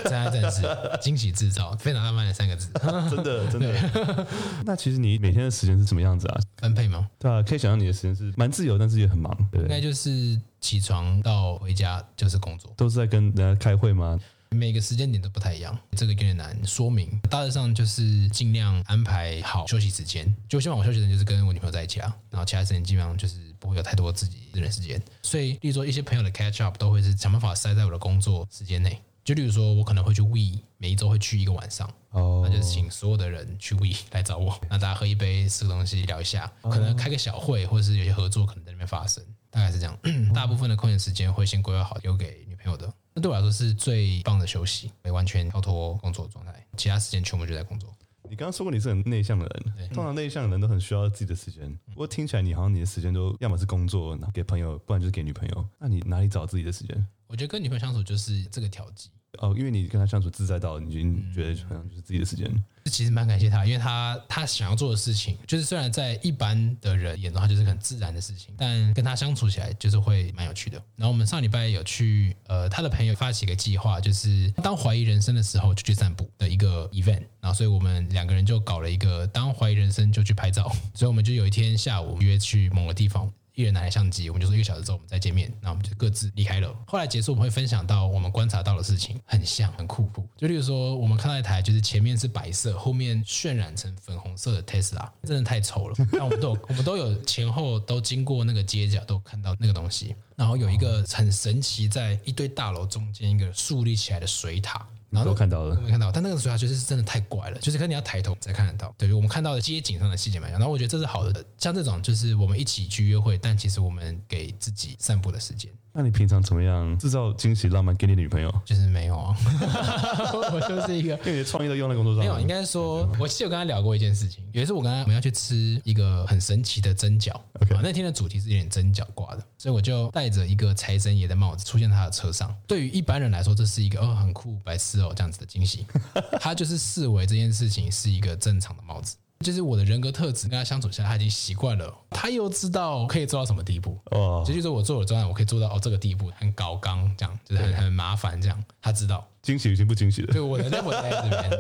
[0.05, 0.63] 在在是
[1.01, 2.69] 惊喜制造，非常浪漫的三个字，
[3.09, 4.27] 真 的真的。
[4.67, 6.41] 那其实你每天的时间是什么样子啊？
[6.57, 7.09] 分配吗？
[7.21, 9.33] 对啊，可以想象你的时间是蛮自由，但是也很忙。
[9.53, 14.19] 对，应该就是起床到回家就是工作，都是在跟人家开会吗？
[14.51, 17.19] 每个时间点都不太一样，这个有点难说明。
[17.31, 25.01] 大致上就是尽量安排好休息时间，就希望我休息时间就是跟我女朋友在一起啊，然后其他时间基本上就是不会有太多自己私人时间。
[25.23, 29.01] 所以，例如说一些朋友的 catch up 都会是想办法塞在我的工作时间内。
[29.25, 39.99] 就例如说，我可能会去 We，每一周会去一个晚上，哦，那就是请所有的人去 We 来找我，那大家喝一杯，吃个东西，聊一下，可能开个小会，或者是有些合作可能在那边发生，大概是这样。
[40.35, 42.91] 大部分的空闲时间会先规划好，留给女朋友的。
[43.19, 47.93] 那对我来说是最棒的休息，没完全跳脱工作状态，其他时间全部就在工作。
[48.31, 49.45] 你刚刚说过你是很内向的
[49.77, 51.69] 人，通常内向的人都很需要自己的时间。
[51.87, 55.69] 不过听起来你好像你的时间都要么是工作，然后给朋友，不然就是给女朋友。
[55.81, 57.09] 那你哪里找自己的时间？
[57.27, 59.11] 我觉得跟女朋友相处就是这个调剂。
[59.41, 62.49] 哦，因为你跟他相处自在到，你已经觉得好像就是自己的时间。
[62.85, 70.83] 这其实蛮感谢他，因为他他想要做的事情，就是虽然在一般的人眼中，他就是很自然的事情，但跟他相处起来就是会蛮有趣的。
[70.97, 77.23] 然后我们上礼拜有去，呃，他的朋友发起一个计划，就是当怀疑人生的时候就去散步的一个 event。
[77.41, 80.71] 然后所以我们两个人就搞了一个当怀疑人生就去拍照。
[80.95, 83.31] 所以我们就有一天下午约去某个地方。
[83.59, 86.73] 一人拿来相机，我们就说一个小时之后我们再见面，那我们就各自离开了。
[86.87, 90.25] 后来结束，我们会分享到我们观察到的事情，很像，很酷酷。
[90.37, 95.97] 就例如说，我们看到一台就是前面是白色，后面渲染成粉红色的 Tesla，真的太丑了。
[96.13, 100.15] 那我们都有，我们都有前后都经过那个街角，都看到那个东西。
[100.37, 104.87] 然后有一个很神奇，在一堆大楼中间一个竖立起来的水塔。
[105.11, 108.95] 然后都看到了，没看到，但那个水塔就是真的太怪了，就是可能你要抬头才看得到。
[108.99, 111.45] 对于我们看到的街景上的细节蛮像，然后我觉得这是好的。
[111.57, 115.73] 像这种就是我们一起去约会，但其实我们给自己散步的时间。
[115.99, 118.49] 那你平常怎么样制造惊喜浪漫给你的女朋友？
[118.65, 119.37] 就是没有啊，
[120.55, 122.21] 我就是一个，因为你的创意都用在工作上。
[122.21, 124.45] 没有，应该说，我其实有跟他聊过一件事情。
[124.53, 127.81] 有一次我跟他我们要去吃一个很神奇的蒸饺，Okay.
[127.83, 132.55] 那天的主题是有点蒸饺挂的，所以我就戴着一个财神爷的帽子出现在他的车上。
[132.69, 135.85] 对于一般人来说，这是一个哦很酷白痴哦这样子的惊喜，
[136.39, 139.17] 他就是视为这件事情是一个正常的帽子。
[139.45, 141.95] 就是我的人格特质跟他相处下来，他已经习惯了。
[142.11, 144.43] 他又知道可以做到什么地步哦。
[144.45, 148.65] 这就是我做了专案，我可以做到哦这个地步，很高刚这样，就是很很麻烦这样。
[148.83, 150.33] 他知道惊喜已经不惊喜了。
[150.33, 151.51] 对，我的在我在这边，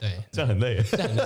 [0.00, 1.24] 对， 这样很累，这样很累。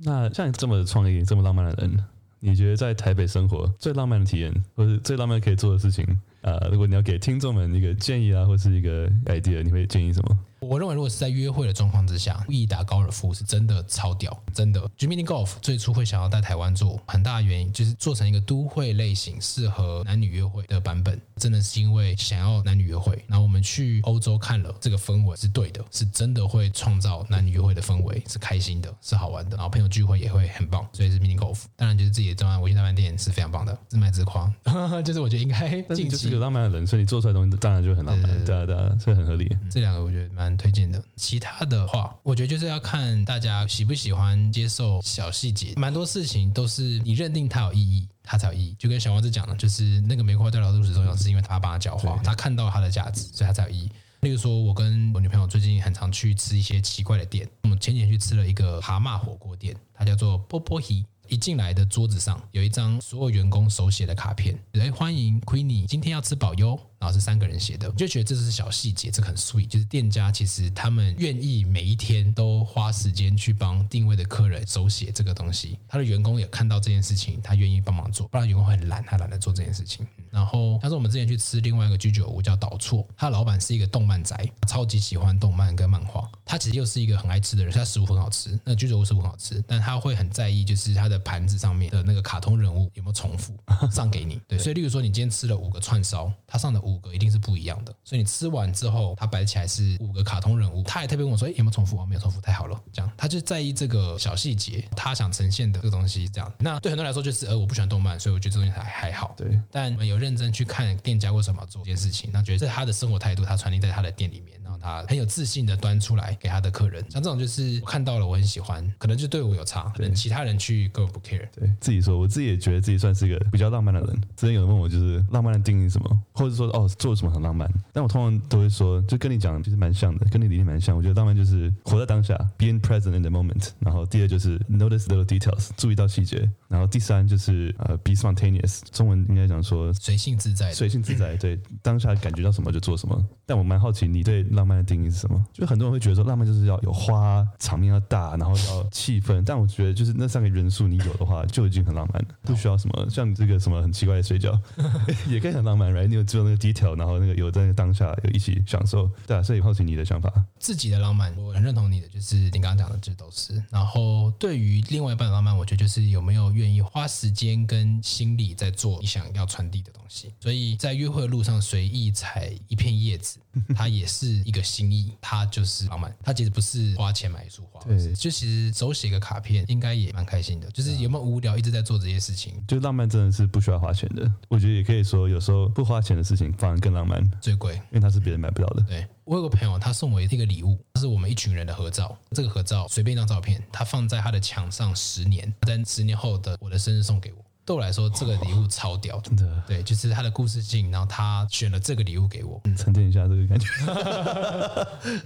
[0.00, 2.04] 那像你这么创意、这么浪漫的人，
[2.40, 6.04] 你觉得在台北生活最浪漫的体验，或是最浪漫可以做的事情
[6.42, 6.68] 啊、呃？
[6.68, 10.38] 如果你要给听众们一个建议啊，或是一个 idea，你会建议什么？
[10.72, 14.80] 我认为，如果是在约会的状况之下，故意打高尔夫是真的超屌，真的。
[15.00, 23.22] Mini Golf 最初会想要在台湾做，很大的原因就是做成一个都会类型，适合男女约会的版本，真的是因为想要男女约会。
[23.28, 29.58] 然后我们去欧洲看了，这个氛围是对的，是真的会创造男女约会的氛围，是开心的，是好玩的。
[29.58, 31.64] 然后朋友聚会也会很棒，所以是 Mini Golf。
[31.76, 34.50] 当然，就是自己的专案，微醺浪漫店是非常棒的，自卖自夸。
[35.04, 39.54] 就是我觉得应该，但是就是个浪漫的人，所以你做出来的东西当然就很浪漫，对啊对啊，所以很合理。
[39.70, 41.02] 这两个我觉得蛮推荐的。
[41.16, 48.76] 其他的话，我觉得就是要看大家喜不喜欢接受小细节，蛮多事情都是你认定它有意义，它才有意义。
[48.78, 53.90] 就跟小王子讲的，就是那个玫瑰花掉到肚子中央，是因为他帮他浇花，他看到它的价值，所以它才有意义。
[54.20, 61.04] 例如说，我跟我女朋友最近很常去吃一些奇怪的店，我们前几天去吃了一个蛤蟆火锅店，它叫做波波希。
[61.28, 66.78] 一进来的桌子上有一张所有员工手写的卡片，来欢迎 Queenie，今天要吃饱哟。
[67.02, 69.66] 然后是三个人写的，我就觉得这是小细节，这很 sweet。
[69.66, 80.06] 就是店家其实他们愿意每一天都花时间去帮定位的客人手写这个东西，他的员工也看到这件事情，他愿意帮忙做，不然员工会很懒，他懒得做这件事情。
[80.30, 93.52] 然后，像是我们之前去吃另外一个居酒屋叫岛错，他老板是一个动漫宅，超级喜欢动漫跟漫画，他其实又是一个很爱吃的人，他食物很好吃，那居酒屋食物很好吃，但他会很在意，就是他的盘子上面的那个卡通人物有没有重复
[93.90, 94.40] 上给你。
[94.46, 96.91] 对，所以例如说你今天吃了五个串烧，他上的五。
[96.92, 100.82] 五个一定是不一样的，所以你吃完之后，它摆起来是五个卡通人物。
[100.84, 102.06] 他也特别问我说：“哎，有没有重复啊？
[102.06, 106.28] 没有重复，太好了。”这样，他就在意这个小细节，他想呈现的这个东西。
[106.28, 109.34] 这样，那对很多人来说就是，呃，我不喜欢动漫，所以我觉得这东西还还好。
[109.36, 117.02] 对，但我们有认真去看店家为什么要做这件事情，那觉得这是他的生活态度，他传递在他的店里面，然后他很有自信的端出来给他的客人。
[117.10, 121.48] 像这种就是我看到了，我很喜欢，可能就对我有差，可能其他人去根本不 care。
[121.54, 124.20] 对自己说，我自己也觉得自己算是一个比较浪漫的人。
[124.36, 127.68] 之前有人问我，就是浪漫的定义是什么，或者说哦，做什么很浪漫。
[127.92, 130.96] 但我通常都会说，就跟你讲，其实蛮像的，跟你理念蛮像。
[130.96, 133.70] 我觉得浪漫就是活在当下，being present in the moment。
[133.78, 136.48] 然后第二就是 notice little details，注意到细节。
[136.72, 141.36] 然后第三就是呃，be spontaneous，中文应该讲说随性自在，随性自在。
[141.36, 143.22] 对， 当下感觉到什么就做什么。
[143.44, 145.46] 但我蛮好奇，你对浪漫的定义是什么？
[145.52, 149.44] 就很多人会觉得说，浪漫就是要有花，场面要大，然后要气氛。
[149.44, 154.58] 但我觉得，就是那三个元素你有的话，就已经很浪漫了， 不需要什么像这个什么很奇怪的水饺，
[155.28, 156.06] 也可以很浪漫，right？
[156.06, 160.32] 你有知道那个 detail，然后那个有在当下有一起享受，对啊，所以好奇你的想法。
[160.58, 163.62] 自己的浪漫，我很认同你的，就是你刚刚讲的这都是。
[163.70, 170.32] 然后对于另外一半的浪漫，我觉得就是有没有愿意花时间跟心力在做你想要传递的东西。
[170.40, 172.81] 所以在约会的路上随意采一片
[173.12, 173.38] 叶子，
[173.76, 176.14] 它也是一个心意，它就是浪漫。
[176.22, 180.70] 它其实不是花钱买一束花，对，就其实手写个卡片应该也蛮开心的。
[180.70, 182.54] 就是有没有无聊一直在做这些事情？
[182.66, 184.30] 就浪漫真的是不需要花钱的。
[184.48, 188.82] 我觉得也可以说，有时候不花钱的事情反而更浪漫，最贵，因为它是别人买不到的。
[188.88, 192.16] 对，我有个朋友，他送我一个礼物，这是我们一群人的合照。
[192.30, 197.41] 这个合照随便一张照片，他放在他的墙上十年，在十年后的我的生日送给我。
[197.64, 199.62] 对我来说，这个礼物超屌，真的。
[199.66, 203.68] 对，就是他的故事性，然后他选了这个礼物给我，沉淀一下这个感觉。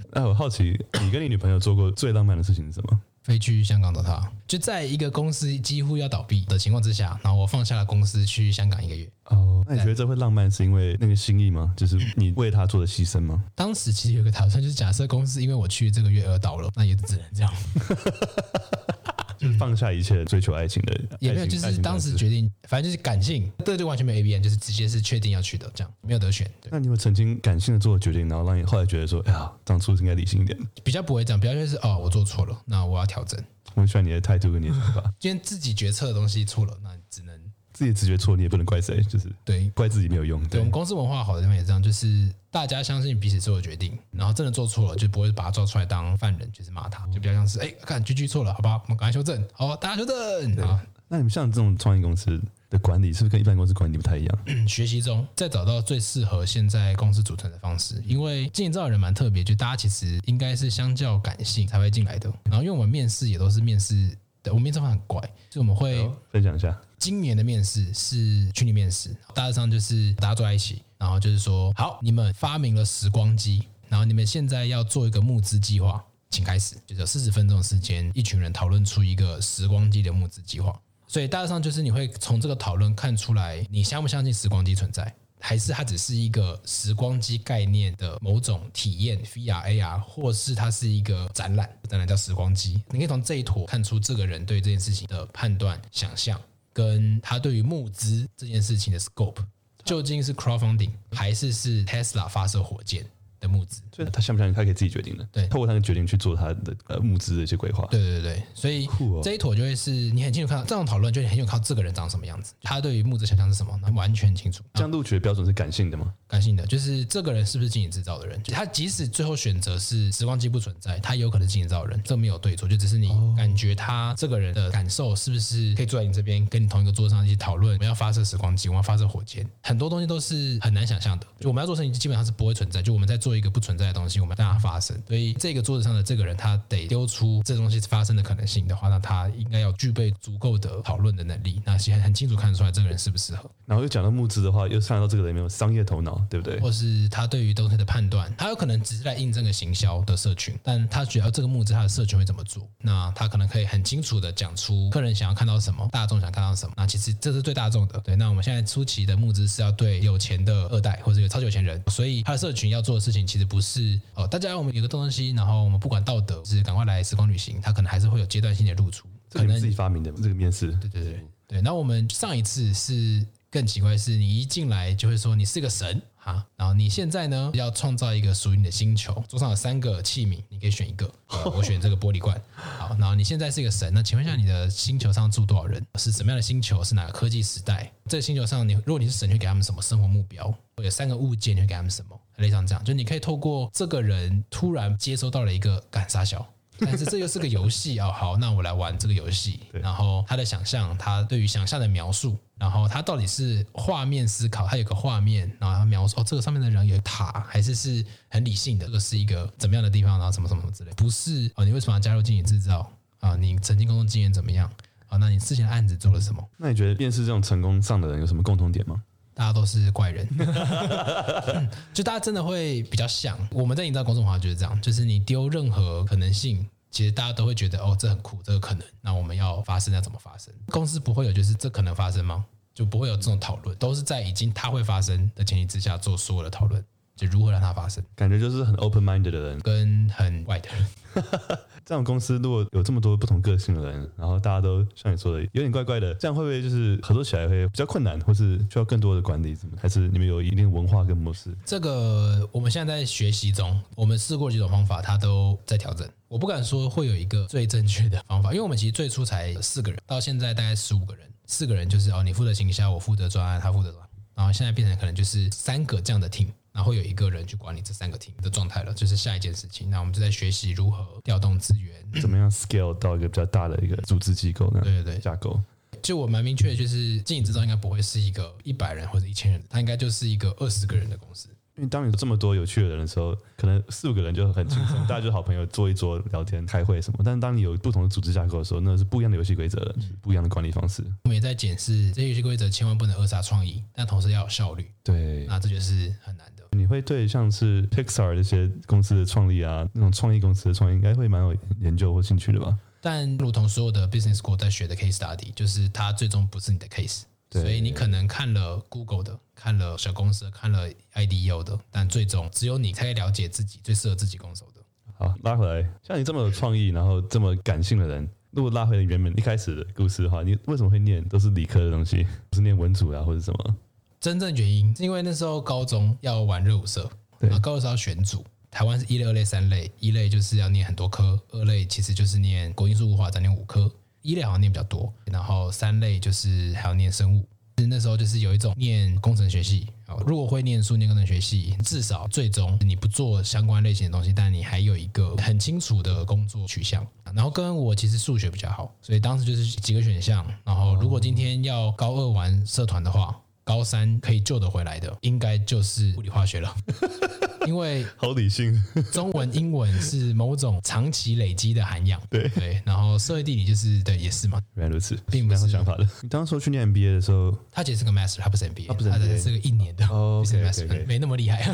[0.13, 2.99] 那我好奇，你跟你女朋友做过最浪漫的事情是什么？
[3.23, 9.09] 飞去香港找他，就在一个公司几乎要倒闭的情况之下，然后我放下了公司去香港一个月。
[9.25, 11.73] 哦，那你觉得这会浪漫是因为那个心意吗？
[11.75, 13.43] 就是你为他做的牺牲吗？
[13.53, 17.51] 当时其实有个打算，就是假设公司因为我去这个月而倒了，那也只能这样。
[19.37, 26.49] 就是放下一切追求爱情的，也没有，就是当时决定，反正就是感性，对就，完全没有 A B N，就是直接是确定要去的，这样没有得选。
[26.71, 30.57] 那你有曾经感性的做了决定，然后让你后来觉得说，哎呀，当初应该理性一点？
[30.83, 33.39] 比较不会这样，比较就是哦，我做错了，那我要调整。
[33.75, 35.01] 我很喜欢你的态度跟你的想法。
[35.19, 37.37] 今天自己决策的东西错了，那只能。
[37.77, 40.41] 自己直觉错，你也不能怪谁，就是对，怪自己没有用。
[40.45, 50.55] 对，对我们公司文化好的地方也这样，就是大家相信彼此做的决定，然后真的做错了，就不会把他抓出来当犯人，就是骂他，就比较像是哎，看 GG 错了，好吧，我们赶快修正，好，大家修正。
[50.65, 54.39] 啊，那你们像这种创业公司，的管理是不是跟一般公司管理不太一样？
[54.47, 62.33] 嗯，学习中再找到最适合现在公司组成的方式，因为经营这的人蛮特别，就大家其实应该是相较感性才会进来的。
[62.45, 65.21] 然后因为我们面试也都是面试的，我们面试方很怪，
[65.51, 66.75] 所以我们会分享一下。
[66.99, 80.77] 今年的面试是虚拟面试，大致上就是大家坐在一起，然后就是说，好，你们发明了时光机，然后你们现在要做一个募资计划，请开始，就是有四十分钟的时间，一群人讨论出一个时光机的募资计划。
[81.07, 92.81] 所以大致上就是你会从这个讨论看出来，你相不相信时光机存在，还是它只是一个时光机概念的某种体验，VR、AR，或是它是一个展览，展览叫时光机。
[92.89, 96.37] 你可以从这一坨看出这个人对这件事情的判断、想象，
[96.77, 99.43] 跟他对于募资这件事情的 scope，
[99.83, 103.03] 究竟是 crowdfunding 还是是 Tesla 发射火箭？
[103.47, 105.27] 的募资，所以他相不相信他可以自己决定的？
[105.31, 107.87] 对，透过他的决定去做他的呃募资的一些规划。
[107.89, 108.87] 对对对，所以
[109.23, 114.63] 这一坨就会是你很清楚看到这种讨论，就很清楚看到这个人长什么样子，他对于募资想象是什么，那完全清楚。
[114.73, 116.13] 这样录取的标准是感性的吗？
[116.27, 118.41] 感性的，就是这个人是不是经营制造的人？
[118.43, 131.25] 他即使最后选择是时光机不存在，他有可能是经营制造的人，这没有对错，就只是你感觉他这个人的感受是不是可以坐在你这边，跟你同一个桌上一起讨论，我们要发射时光机，我们要发射火箭，很多东西都是很难想象的。
[131.39, 132.81] 就我们要做事情，基本上是不会存在。
[132.81, 134.19] 就我们在做一个不存在的东西。
[134.19, 143.49] 我们让它发生，所以这个桌子上的这个人，他得丢出这东西发生的可能性的话，那他应该要具备足够的讨论的能力，那其实很清楚看得出来这个人适不适合。
[143.65, 146.59] 然后又讲到募资的话，又看到这个人没有商业头脑，对不对？
[146.59, 156.73] 或是他对于东西的判断，他有可能只是来印证个行销的社群，但他觉得这个募资他的社群会怎么做，那他可能可以很清楚的讲出客人想要看到什么，大众想看到什么。
[156.77, 158.15] 那其实这是最大众的，对。
[158.15, 163.99] 那我们现在初期的募资是要对有钱的二代或者有超级有钱人，所以他的社群要做的事情其实不是。
[164.13, 169.07] 哦，大家我们有个东西，然后我们不管道德，就是赶快来时光旅行，它可能还是会有阶段性的露出。
[169.29, 171.61] 可能自己发明的这个面试，对对对对。
[171.61, 181.09] 那我们上一次是更奇怪，是你一进来就会说你是个神哈，然后你现在呢要创造一个属于你的星球，桌上有三个器皿，你可以选一个，
[181.55, 182.39] 我选这个玻璃罐。
[182.53, 185.81] 好，然后你现在是一个神，那请问一下你的星球上住多少人？
[185.95, 186.83] 是什么样的星球？
[186.83, 187.89] 是哪个科技时代？
[188.09, 190.53] 这个星球上你如果你是神，你会给他们什么生活目标？
[190.75, 192.19] 会有三个物件，你会给他们什么？
[192.35, 196.45] 类似这样，就你可以透过这个人突然接收到了一个感杀小，
[196.79, 198.11] 但是这又是个游戏 哦。
[198.13, 199.61] 好，那我来玩这个游戏。
[199.71, 211.63] 然后他的想象，他对于想象的描述，然后他到底是画面思考，他有个画面，然后他描述哦，这个上面的人有塔，还是是很理性的，这个是一个怎么样的地方，然后什么什么什么之类，不是哦。
[211.63, 213.35] 你为什么要加入经营制造啊？
[213.35, 214.67] 你曾经工作经验怎么样
[215.07, 215.17] 啊？
[215.17, 216.43] 那你之前的案子做了什么？
[216.57, 219.01] 那你觉得面试这种成功上的人有什么共同点吗？
[219.35, 220.27] 大家都是怪人，
[221.93, 230.53] 就大家真的会比较像我们在营造公众文化就是这样，就是你丢任何可能性，其实大家都会觉得哦，这很酷，这个可能，那我们要发生要怎么发生？
[230.67, 232.45] 公司不会有就是这可能发生吗？
[232.73, 236.83] 就不会有这种讨论，都是在已经它会发生的前提之下做所有的讨论，
[237.17, 238.01] 就如何让它发生。
[238.15, 240.85] 感觉就是很 open minded 的人跟很怪的人。
[241.83, 249.55] 这样公司如果有这么多不同个性的人，然后大家都像你说的有点怪怪的，这样会不会就是合作起来会比较困难，或是需要更多的管理？
[249.55, 249.77] 怎么？
[249.81, 251.55] 还是你们有一定文化跟模式？
[251.65, 256.07] 这个我们现在在学习中，我们试过几种方法，它都在调整。
[256.27, 266.49] 我不敢说会有一个最正确的方法，因为我们其实最初才四个人，到现在大概十五个人，四个人就是哦，你负责行销，我负责专案，他负责专案，然后现在变成可能就是三个这样的 team。
[266.77, 269.89] 然后有一个人去管理这三个 team 的状态了，就是下一件事情。
[269.89, 274.81] 那我们就在学习如何调动资源，怎么样 scale 到一个比较大的一个组织机构呢？
[274.83, 275.59] 对对对，架构。
[276.03, 281.49] 就我蛮明确的，就是经营之道应该不会是一个一百人或者一千人，它应该就是一个二十个人的公司。
[281.77, 287.19] 因为当你有这么多有趣的人的时候，可能四五个人就很轻松，大家就是好朋友，坐一桌聊天、开会什么。
[287.25, 291.03] 但是当你有不同的组织架构的时候，那是不一样的游戏规则不一样的管理方式。
[291.23, 294.91] 我们也在检视这些游戏规则，千万不能扼杀创意，但同时要有效率。
[295.03, 296.56] 对，那这就是很难的。
[296.77, 302.77] 你会对像是 Pixar 这些公司的创立啊，那种创意公司的创意，应该会蛮有研究或兴趣的吧？
[303.01, 307.23] 但如同所有的 business school 在学的 case study，就是它最终不是你的 case。
[307.49, 314.81] 所以你可能看了 Google 的，看了小公司，看了 IDEO 的，但最终只有你才可以了解自己最适合自己攻守的。
[315.17, 323.75] 好，拉回来，像你这么有创意，然后这么感性的人，如果拉回原本一开始的故事的话，你为什么会念都是理科的东西，不是念文组啊或者什么？
[324.19, 327.09] 真正原因是因为那时候高中要玩热舞社，
[327.39, 333.91] 对啊，高二时候要选组，台湾是一类、二类、三类，一类就是要念很多科，二类其实就是念国英数物化，再念五科。
[334.23, 337.47] 一类好像念比较多，然后三类就是还要念生物，
[337.87, 339.87] 那时候就是有一种念工程学系，
[340.25, 347.07] 如果会念书念工程学系，至少最终你不做相关类型的东西，但你还有一个很清楚的工作取向。
[347.33, 350.45] 然后跟我其实数学比较好，所以当时就是几个选项。
[350.65, 353.39] 然后如果今天要高二玩社团的话。
[353.67, 356.73] 高三可以救得回来的，应该就是物理化学了，
[357.67, 358.81] 因为好理性。
[359.11, 362.81] 中文、英文是某种长期累积的涵养，对对。
[362.85, 364.61] 然后社会地理就是对，也是嘛。
[364.75, 366.07] 原来如此，并不是想法的。
[366.21, 371.65] 你当时去念 MBA 的时候，他其实是个 Master，他不是 MBA，他不是是个一年的，哦，不是 Master，没那么厉害，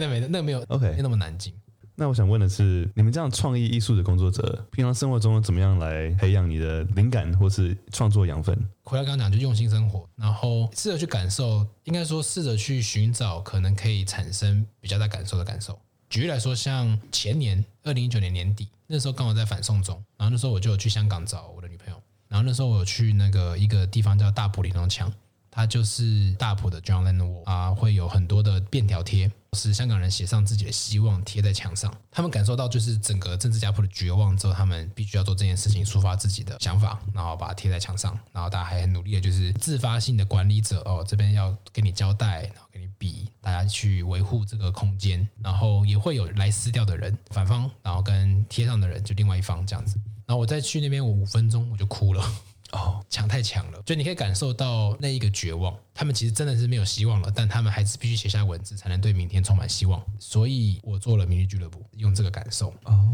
[0.00, 1.54] 那 没那没有 OK，没那么难进。
[2.00, 8.56] 那我想问的是，你们这样创意艺术的工作者，平常生活中怎么样来培养你的灵感或是创作养分？
[8.84, 15.76] 回来刚刚讲，就用心生活，然后试着去感受，应该说试着去寻找可能可以产生比较大感受的感受。
[16.08, 25.12] 举例来说，像前年二零一九年年底，那时候刚好在反送中，然后那时候我就有去香港找我的女朋友，然后那时候我有去那个一个地方叫大埔里农场。
[25.58, 31.92] 它就是大埔的 John Lennon Wall 啊，会有很多的便条贴，是香港人写上自己的希望贴在墙上。
[32.12, 38.16] 他们感受到就是整个政治家谱的绝望之后，他们必须要做这件事情，抒发自己的想法，然后把它贴在墙上。
[38.30, 45.28] 然后大家还很努力的，就是自发性的管理者哦，这边要给你交代，然后给你笔，大家去维护这个空间。
[45.42, 49.98] 然后也会有来撕掉的人，反方，然后跟贴上的人就另外一方这样子。
[50.24, 52.22] 然后我再去那边，我五分钟我就哭了。
[52.72, 55.74] 哦，强太强了，就你可以感受到那一个绝望。
[55.94, 60.02] 他们其实真的是没有希望了，但他们还是必须写下文字，才能对明天充满希望。
[60.18, 62.68] 所以我做了明日俱乐部，用这个感受。
[62.84, 63.08] 哦，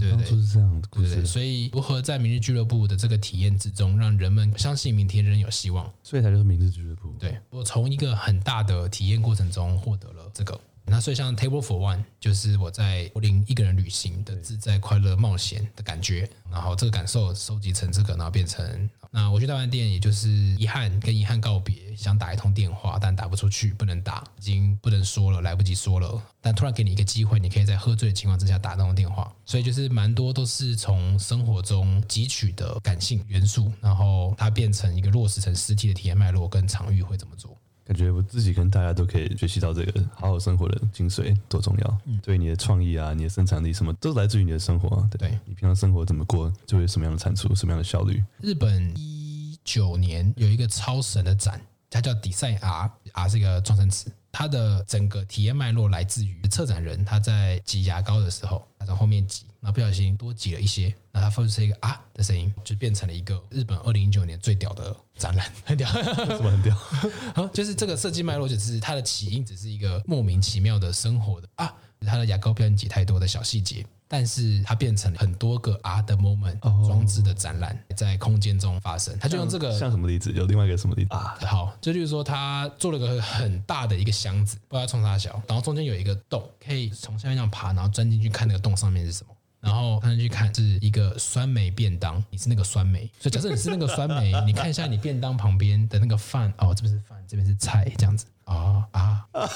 [0.00, 1.08] 对对对，是这样的故事。
[1.10, 5.92] 对对，所以如何在明日俱乐部的这个体验之中，让人们相信明天仍有希望？
[6.02, 7.14] 所以才就是明日俱乐部。
[7.18, 10.58] 对，我从一个很大的体验过程中获得了这个。
[10.88, 26.22] 那所以像 Table for One 就是我在柏林一个人旅行的自在快乐冒险的感觉，然后这个感受收集成这个，然后变成那我去大饭店，也就是遗憾跟遗憾告别，想打一通电话，但打不出去，不能打，已经不能说了，来不及说了。
[26.40, 37.55] 但突然给你一个机会，你可以在喝醉的情况之下打那通电话，所以就是蛮多都是从生活中汲取的感性元素，然后它变成一个落实成实体的体验脉络跟场域会怎么做。
[37.86, 41.98] 感觉我自己跟大家都可以学习到这个好好生活的精髓多重要。
[42.06, 45.08] 嗯，对你的创意啊，你的生产力什么，都来自于你的生活啊。
[45.10, 48.20] 对，对你平常生活怎么过，就会有什么样的产出，什么样的效率。
[48.40, 54.10] 日本一九年有一个超神的展，它叫 Design R，R 是一个创生词。
[54.38, 66.76] 它的整个体验脉络来自于策展人他在挤牙膏的时候，他从后面挤，然后不小心多挤了一些，然后他发出一个啊的声音，就变成了一个日本二零一九年最屌的展览，很屌，为什么很屌？
[67.34, 73.86] 啊，就是这个设计脉络，就是它的起因只是一个莫名其妙的生活的啊，他的牙膏不要挤太多的小细节。
[74.08, 79.18] 但是它变成很多个 art moment 装置的展览，在空间中发生。
[79.18, 80.30] 他就用这个像什么例子？
[80.30, 81.36] 有另外一个什么例子啊？
[81.40, 89.34] 好，这就是说他做了个很大的一个箱子，不知道冲啥小，然后中间有一个洞，可以从下面这样爬，然后钻进去看那个洞上面是什么。
[89.58, 99.26] 然后看进去看是一个酸梅便当，你是那个酸梅，所以假设你是那个酸梅，你看一下你便当旁边的那个饭，哦，这边是饭，这边是菜，这样子啊啊。
[99.32, 99.50] 啊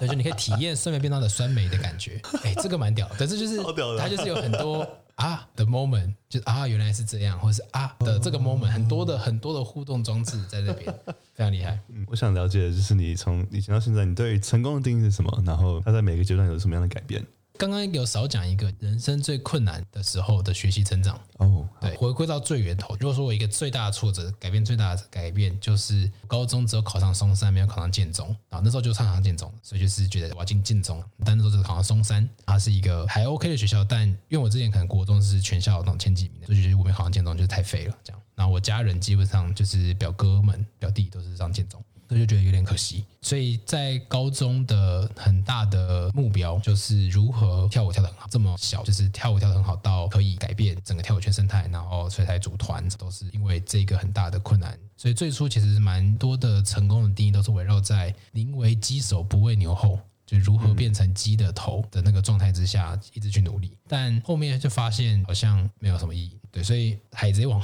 [0.00, 3.14] 对， 就你可以体验酸梅便当的酸梅的感觉，哎，这个蛮屌的。
[3.14, 3.62] 可是就是
[3.98, 10.92] 它就是有很多啊的 moment，就是啊原来是这样，或者是啊的这个 moment，很多的很多的互动装置在这边，
[11.34, 11.78] 非常厉害。
[11.88, 15.42] 嗯，我想了解的就是你从以前到现在，你对成功的定义是什么？
[15.46, 17.24] 然后它在每个阶段有什么样的改变？
[17.62, 22.96] 刚刚有少讲一个人生最困难的时候的学习成长哦，对，回归到最源头。
[22.98, 28.60] 如果说我一个最大的挫折，改变最大的改变，就是高中只有考上松山，没有考上建中啊。
[28.64, 33.84] 那时候就上上建中，所以就是觉得我要进建中，但那时候只考上松山，它是一个还 OK 的学校。
[33.84, 38.20] 但因为我之前可能国中是全校那种前几名的，所以觉得我没考上建中就是太废了这样。
[38.34, 41.80] 然后我家人基本上就是表哥们、表弟都是上建中。
[42.12, 54.78] 所以就觉得有点可惜，所以在高中的很大的目标就是如何跳舞跳得很好，这么小就是跳舞跳得很好到可以改变整个跳舞圈生态，然后所以才组团，都是因为这个很大的困难。
[54.98, 66.38] 所以最初其实蛮多的成功的定义都是围绕在宁为鸡首不为牛后，就如何变成鸡的头的那个状态之下一直去努力，但后面就发现好像没有什么意义。
[66.52, 67.60] 对，所以海贼王，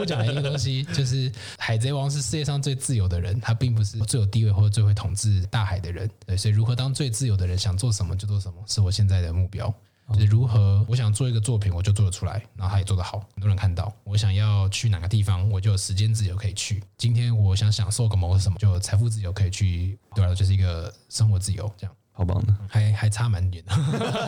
[0.00, 6.10] 我讲一个东西就是，海贼王是世界上最自由的人，他并不是最有地位或者最会统治大海的人。
[6.26, 9.72] 对，所以如何当最自由的人，想做什么就做什么，是我现在的目标。
[10.12, 13.90] 就是如何，我想做一个作品，我就做得出来，然后他也做得好，很多人看到。
[14.04, 16.82] 我想要去哪个地方，我就有时间自由可以去。
[16.98, 21.96] 今天我想享受个某个什么，就财富自由可以去，对啊，就是一个生活自由这样。
[22.16, 23.74] 好棒的，还还差蛮远的，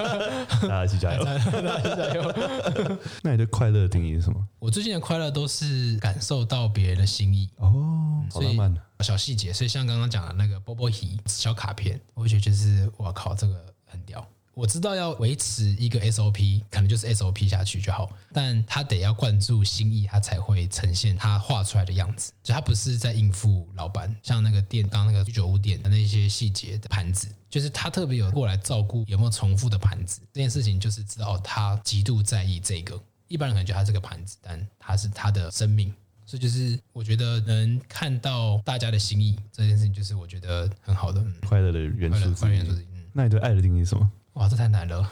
[0.68, 1.22] 大家一起加油！
[1.24, 1.39] 大
[1.80, 2.34] 家加油！
[3.22, 4.45] 那你对快乐的定义是什么？
[4.59, 9.53] 我最近的快乐都是感受到别人的心意哦，好浪漫的小细节。
[9.53, 14.26] 所以像刚刚讲的那个波波皮小卡片，我觉得就是我靠，这个很屌。
[14.57, 22.32] 我知道要维持一个 SOP，可能就是 SOP 下去就好，但他得要灌注心意，他才会呈现他画出来的样子。
[22.42, 32.98] 就他不是在应付老板，像那个店，刚刚那个居酒屋店的那些细节的盘子，就是他特别有过来照顾有没有重复的盘子这件事情，就是知道他极度在意这个。
[33.28, 35.92] 一般人可能觉得他是个盘子，但他是他的生命，
[36.24, 42.32] 所以就是我觉得能看到大家的心意这件事情，就是我觉得很好的快乐的元素。
[42.32, 42.72] 快乐元素。
[42.72, 44.11] 嗯，那你对爱的定义是什么？
[44.37, 45.11] 哇，这太难了！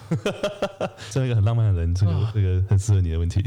[1.11, 3.43] 作为一个很浪漫的人，这个这个很适合你的问题。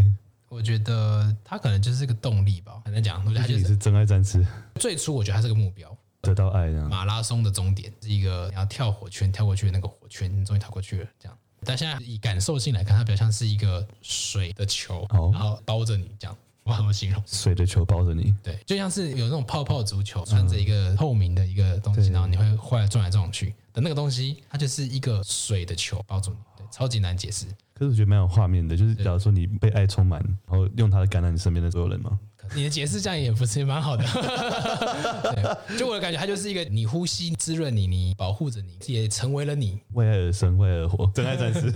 [0.49, 3.23] 我觉得他可能就是个动力吧，很难讲。
[3.23, 4.43] 我觉得他就是，是真爱战士。
[4.75, 6.89] 最初我觉得他是个目标，得到爱这样。
[6.89, 11.07] 马拉松的终点是一个你要跳火圈，跳过去的那个火圈，你终于跳过去了。
[11.19, 16.35] 这样，但现在以感受性来看，它比较像是一个水的球，然后包着你这样。
[16.67, 17.23] 我怎么形容？
[17.25, 27.45] 水的球包着你，对，就像是有那种泡泡足球，穿着一个透明的一个东西，然后你会后来撞来撞去的那个东西，它就是一个水的球包住你，对，超级难解释。
[27.73, 32.19] 可是我觉得蛮有画面的，就是假如说你被爱充满，然后用它的感染你身边的所有人吗？
[32.55, 34.03] 你的解释这样也不是蛮好的，
[35.67, 41.73] 对，就我的感觉，它就是一个你呼吸滋润你，你保护着你，也成为了你，为爱而生，为爱而活，真爱战士。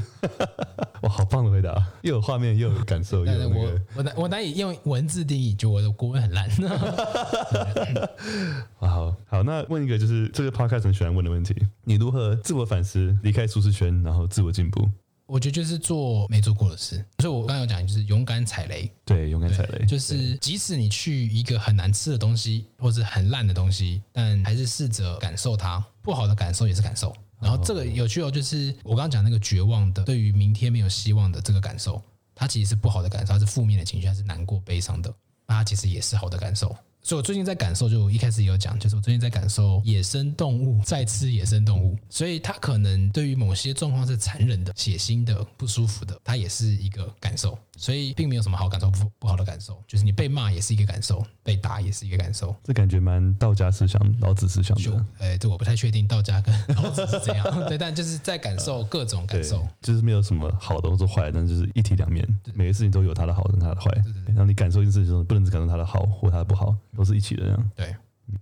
[1.01, 6.47] 哇，好棒的回答，又有画面，又有感受，又有、那个、我我难我难以用文字定义，就我的国文很烂。
[8.79, 14.87] 哇，好好，那问一个就是这个 podcast 很喜欢问的问题，你如何自我反思，离开舒适圈，然后自我进步？
[15.31, 18.91] 我觉得就是做没做过的事，所以我刚刚有讲，就是勇敢踩雷。
[19.05, 25.81] 对，勇敢踩雷，就是即使你去一个很难吃的东西，或者很烂的东西，但还是试着感受它。
[26.01, 27.15] 不好的感受也是感受。
[27.39, 32.03] 然后这个有趣哦，就是我刚刚讲那个绝望的，对于明天没有希望的这个感受，
[32.35, 35.09] 它其实是不好的感受，它是负面的情绪，它是难过、悲伤的。
[35.47, 36.75] 那它其实也是好的感受。
[37.03, 47.57] 所以，我最近在感受，就一开始也有讲，就是我最近在感受野生动物在吃野生动物，所以它可能对于某些状况是残忍的、血腥的、不舒服的，它也是一个感受。
[47.77, 52.55] 所以，并没有什么好感受不不好的感受，就是你被骂也是一个感受，被打也是一个感受。
[52.63, 55.05] 这感觉蛮道家思想、老子思想的。
[55.17, 57.43] 哎，这我不太确定道家跟老子是怎样。
[57.67, 63.89] 对，但就是在感受各种感受，就是没有什么好的或者坏的，但就是一体两面，每个事情都有它的好跟它的坏。
[64.03, 67.71] 对对对，然后你感受一件事情不能只感受它的好或它的不好，都是一起的这样。
[67.75, 67.95] 对。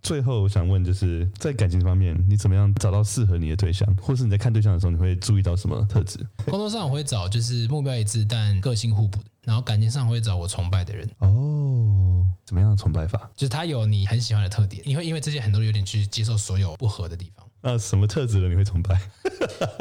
[0.04, 6.20] 最后我想问，就是在感情方面，你怎么样找到适合你的对象，或是你在看对象的时候，你会注意到什么特质？
[6.46, 11.10] 工作上我会找就是目标一致但个性互补的，然后感情上我会找我崇拜的人。
[11.20, 13.32] 哦，怎么样的崇拜法？
[13.36, 17.44] 就是他有你很喜欢的特点，你会因为这些很多有点去接受所有不合的地方。
[17.62, 19.02] 那什么特质的你会崇拜？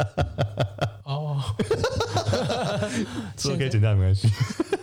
[1.04, 1.28] 哦，
[3.36, 4.30] 这个可以剪掉没关系。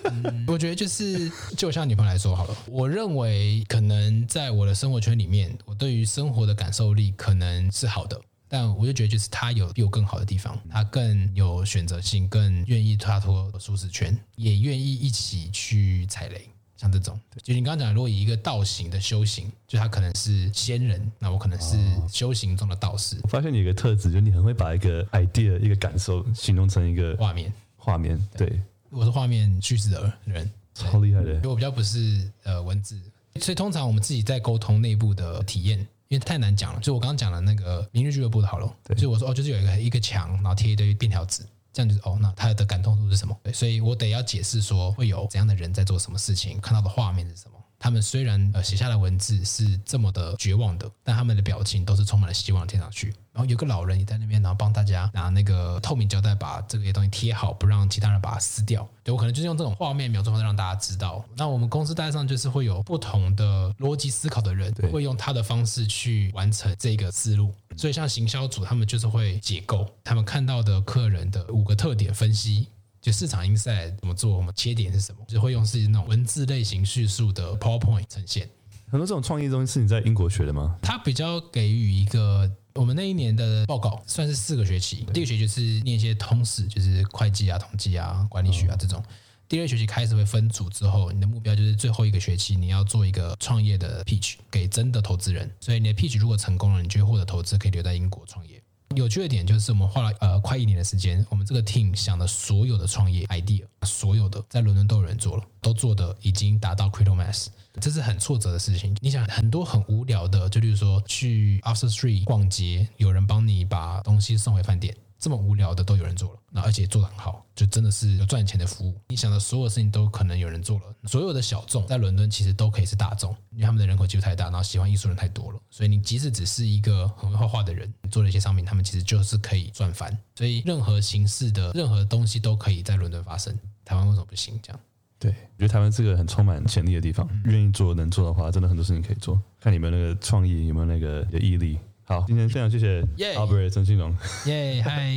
[0.04, 16.48] 嗯，我觉得就是就像女朋友来说好了，我认为可能在我的生活圈里面，我对于生活的感受力可能是好的，但我就觉得就是她有比我更好的地方，她更有选择性，更愿意踏脱舒适圈，也愿意一起去踩雷。
[16.86, 21.78] 像这种，就你刚刚讲，如果以一个道行的修行，就他可能是仙人，那我可能是
[22.08, 23.18] 修行中的道士。
[23.24, 27.52] 我发现你有一个特质，就是你很会把一个 idea、一个感受形容成一个画面。
[27.76, 28.62] 画面，对。
[28.92, 31.50] 我是画面叙事的人，超厉害的。
[31.50, 33.02] 我比较不是呃文字，
[33.42, 36.80] 所以通常我们自己在沟通内部的体验，因为太难讲了。
[36.82, 41.42] 就我刚刚讲的那个明日俱乐部的好了，对，就我说哦，就是有一个一个墙，然后贴一堆便条纸。
[41.76, 43.38] 这样就是哦，那他的感动度是什么？
[43.44, 47.60] 对，所以我得要解释说会有怎样的人在做什么事情，看到的画面是什么。
[47.86, 53.14] 他们虽然呃写下的文字是这么的绝望的，但他们的表情都是充满了希望，贴上去。
[53.32, 58.90] 然后有个老人也在那边，然后帮大家拿那个透明胶带把这个些东西贴好，不让其他人把它撕掉。
[59.04, 61.24] 对，我可能就是用这种画面描述，让大家知道。
[61.36, 67.54] 那我们公司大上就是会有不同的逻辑思考的人，会用他的方式去完成这个思路。
[67.78, 72.68] 所以像行销组，他们就是会解构他们看到的客人的五个特点分析。
[73.06, 78.50] 就市场 insight 怎么做，我们切点是什么，就会用是那种文字类型叙述的 PowerPoint 呈现。
[78.90, 80.76] 很多这种创业东西是你在英国学的吗？
[80.82, 85.06] 它比较给予一个我们那一年的报告，算是四个学期。
[85.14, 89.04] 第一个学期是念一些通识，就是会计啊、统计啊、管理学啊这种。
[89.48, 95.48] 第二学期开始会分组之后，你的目标就是最后一个学期你要做一个创业的 pitch 给真的投资人。
[95.60, 98.60] 所以你的 pitch 如果成功了，你就会获得投资，可以留在英国创业。
[98.96, 107.48] 有趣的点就是，我们花了呃快一年的时间，我们这个 team 想的所有的创业 idea，所有的在伦敦都有人做了，都做的已经达到 critical mass。
[107.82, 108.96] 这是很挫折的事情。
[109.02, 114.96] 你想，很多很无聊的，就例如说去 After Street 逛街，有人帮你把东西送回饭店。
[115.26, 118.94] 这么无聊的都有人做了，那而且做得很好，就真的是有赚钱的服务。
[119.08, 120.84] 你想的所有事情都可能有人做了。
[121.06, 125.60] 所有的小众在伦敦其实都可以是大众，因为他们的人口基数太大，然后喜欢艺术人太多了。
[125.72, 130.16] 所以你即使只是一个很会画画的人，做了一些商品，他们其实就是可以赚翻。
[130.36, 133.52] 所以任何形式的任何东西都可以在伦敦发生。
[133.84, 134.60] 台湾为什么不行？
[134.62, 134.80] 这样？
[135.18, 139.42] 对，我觉得台湾是个很充满潜力的地方，愿意做能做的话，真的很多事情可以做。
[139.60, 141.80] 看你们那个创意有没有那个有毅力。
[142.08, 143.02] 好，今天非常谢谢
[143.36, 144.16] Albert 曾庆龙。
[144.46, 145.12] 耶， 嗨！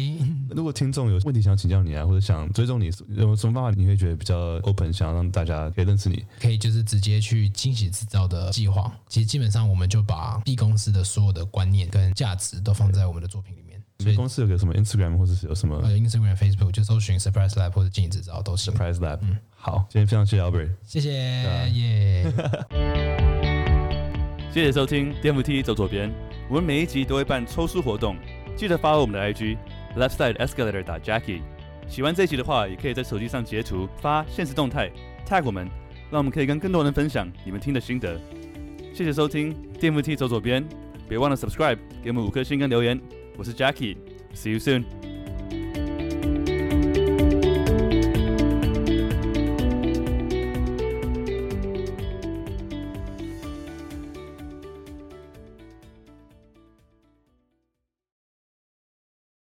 [0.48, 6.24] 如果听众有问题想请教你啊，或者想追踪你，有什么办法你会觉得比较 open，想要让大家可以认识你？
[6.40, 8.90] 可以就是直接去惊喜制造的计划。
[9.06, 13.78] 其实基本上我们就把 B 公司的所有的观念跟价值都放在我们的作品里面。
[13.98, 15.76] 所以公司有个什么 Instagram 或者是有什么？
[15.82, 18.72] 呃，Instagram、Facebook 就搜寻 Surprise Lab 或者惊喜制造都行。
[18.72, 21.10] Surprise Lab，嗯，好，今天非常谢谢 Albert，谢谢，
[21.70, 22.32] 耶。
[24.58, 26.12] 谢谢收听 DMT 走左边。
[26.48, 28.16] 我们每一集都会办抽书活动，
[28.56, 29.56] 记得 follow 我们的 IG
[29.96, 31.42] left side escalator 打 Jackie。
[31.86, 34.90] 喜欢这一集的话，也可以在手机上截图发现实动态
[35.24, 35.68] tag 我们，
[36.10, 38.20] 让我们可以跟更多人分享你们听的心得。
[38.92, 40.66] 谢谢收听 DMT 走左边，
[41.08, 43.00] 别忘了 subscribe 给我们五颗星跟留言。
[43.36, 44.97] 我是 Jackie，see you soon。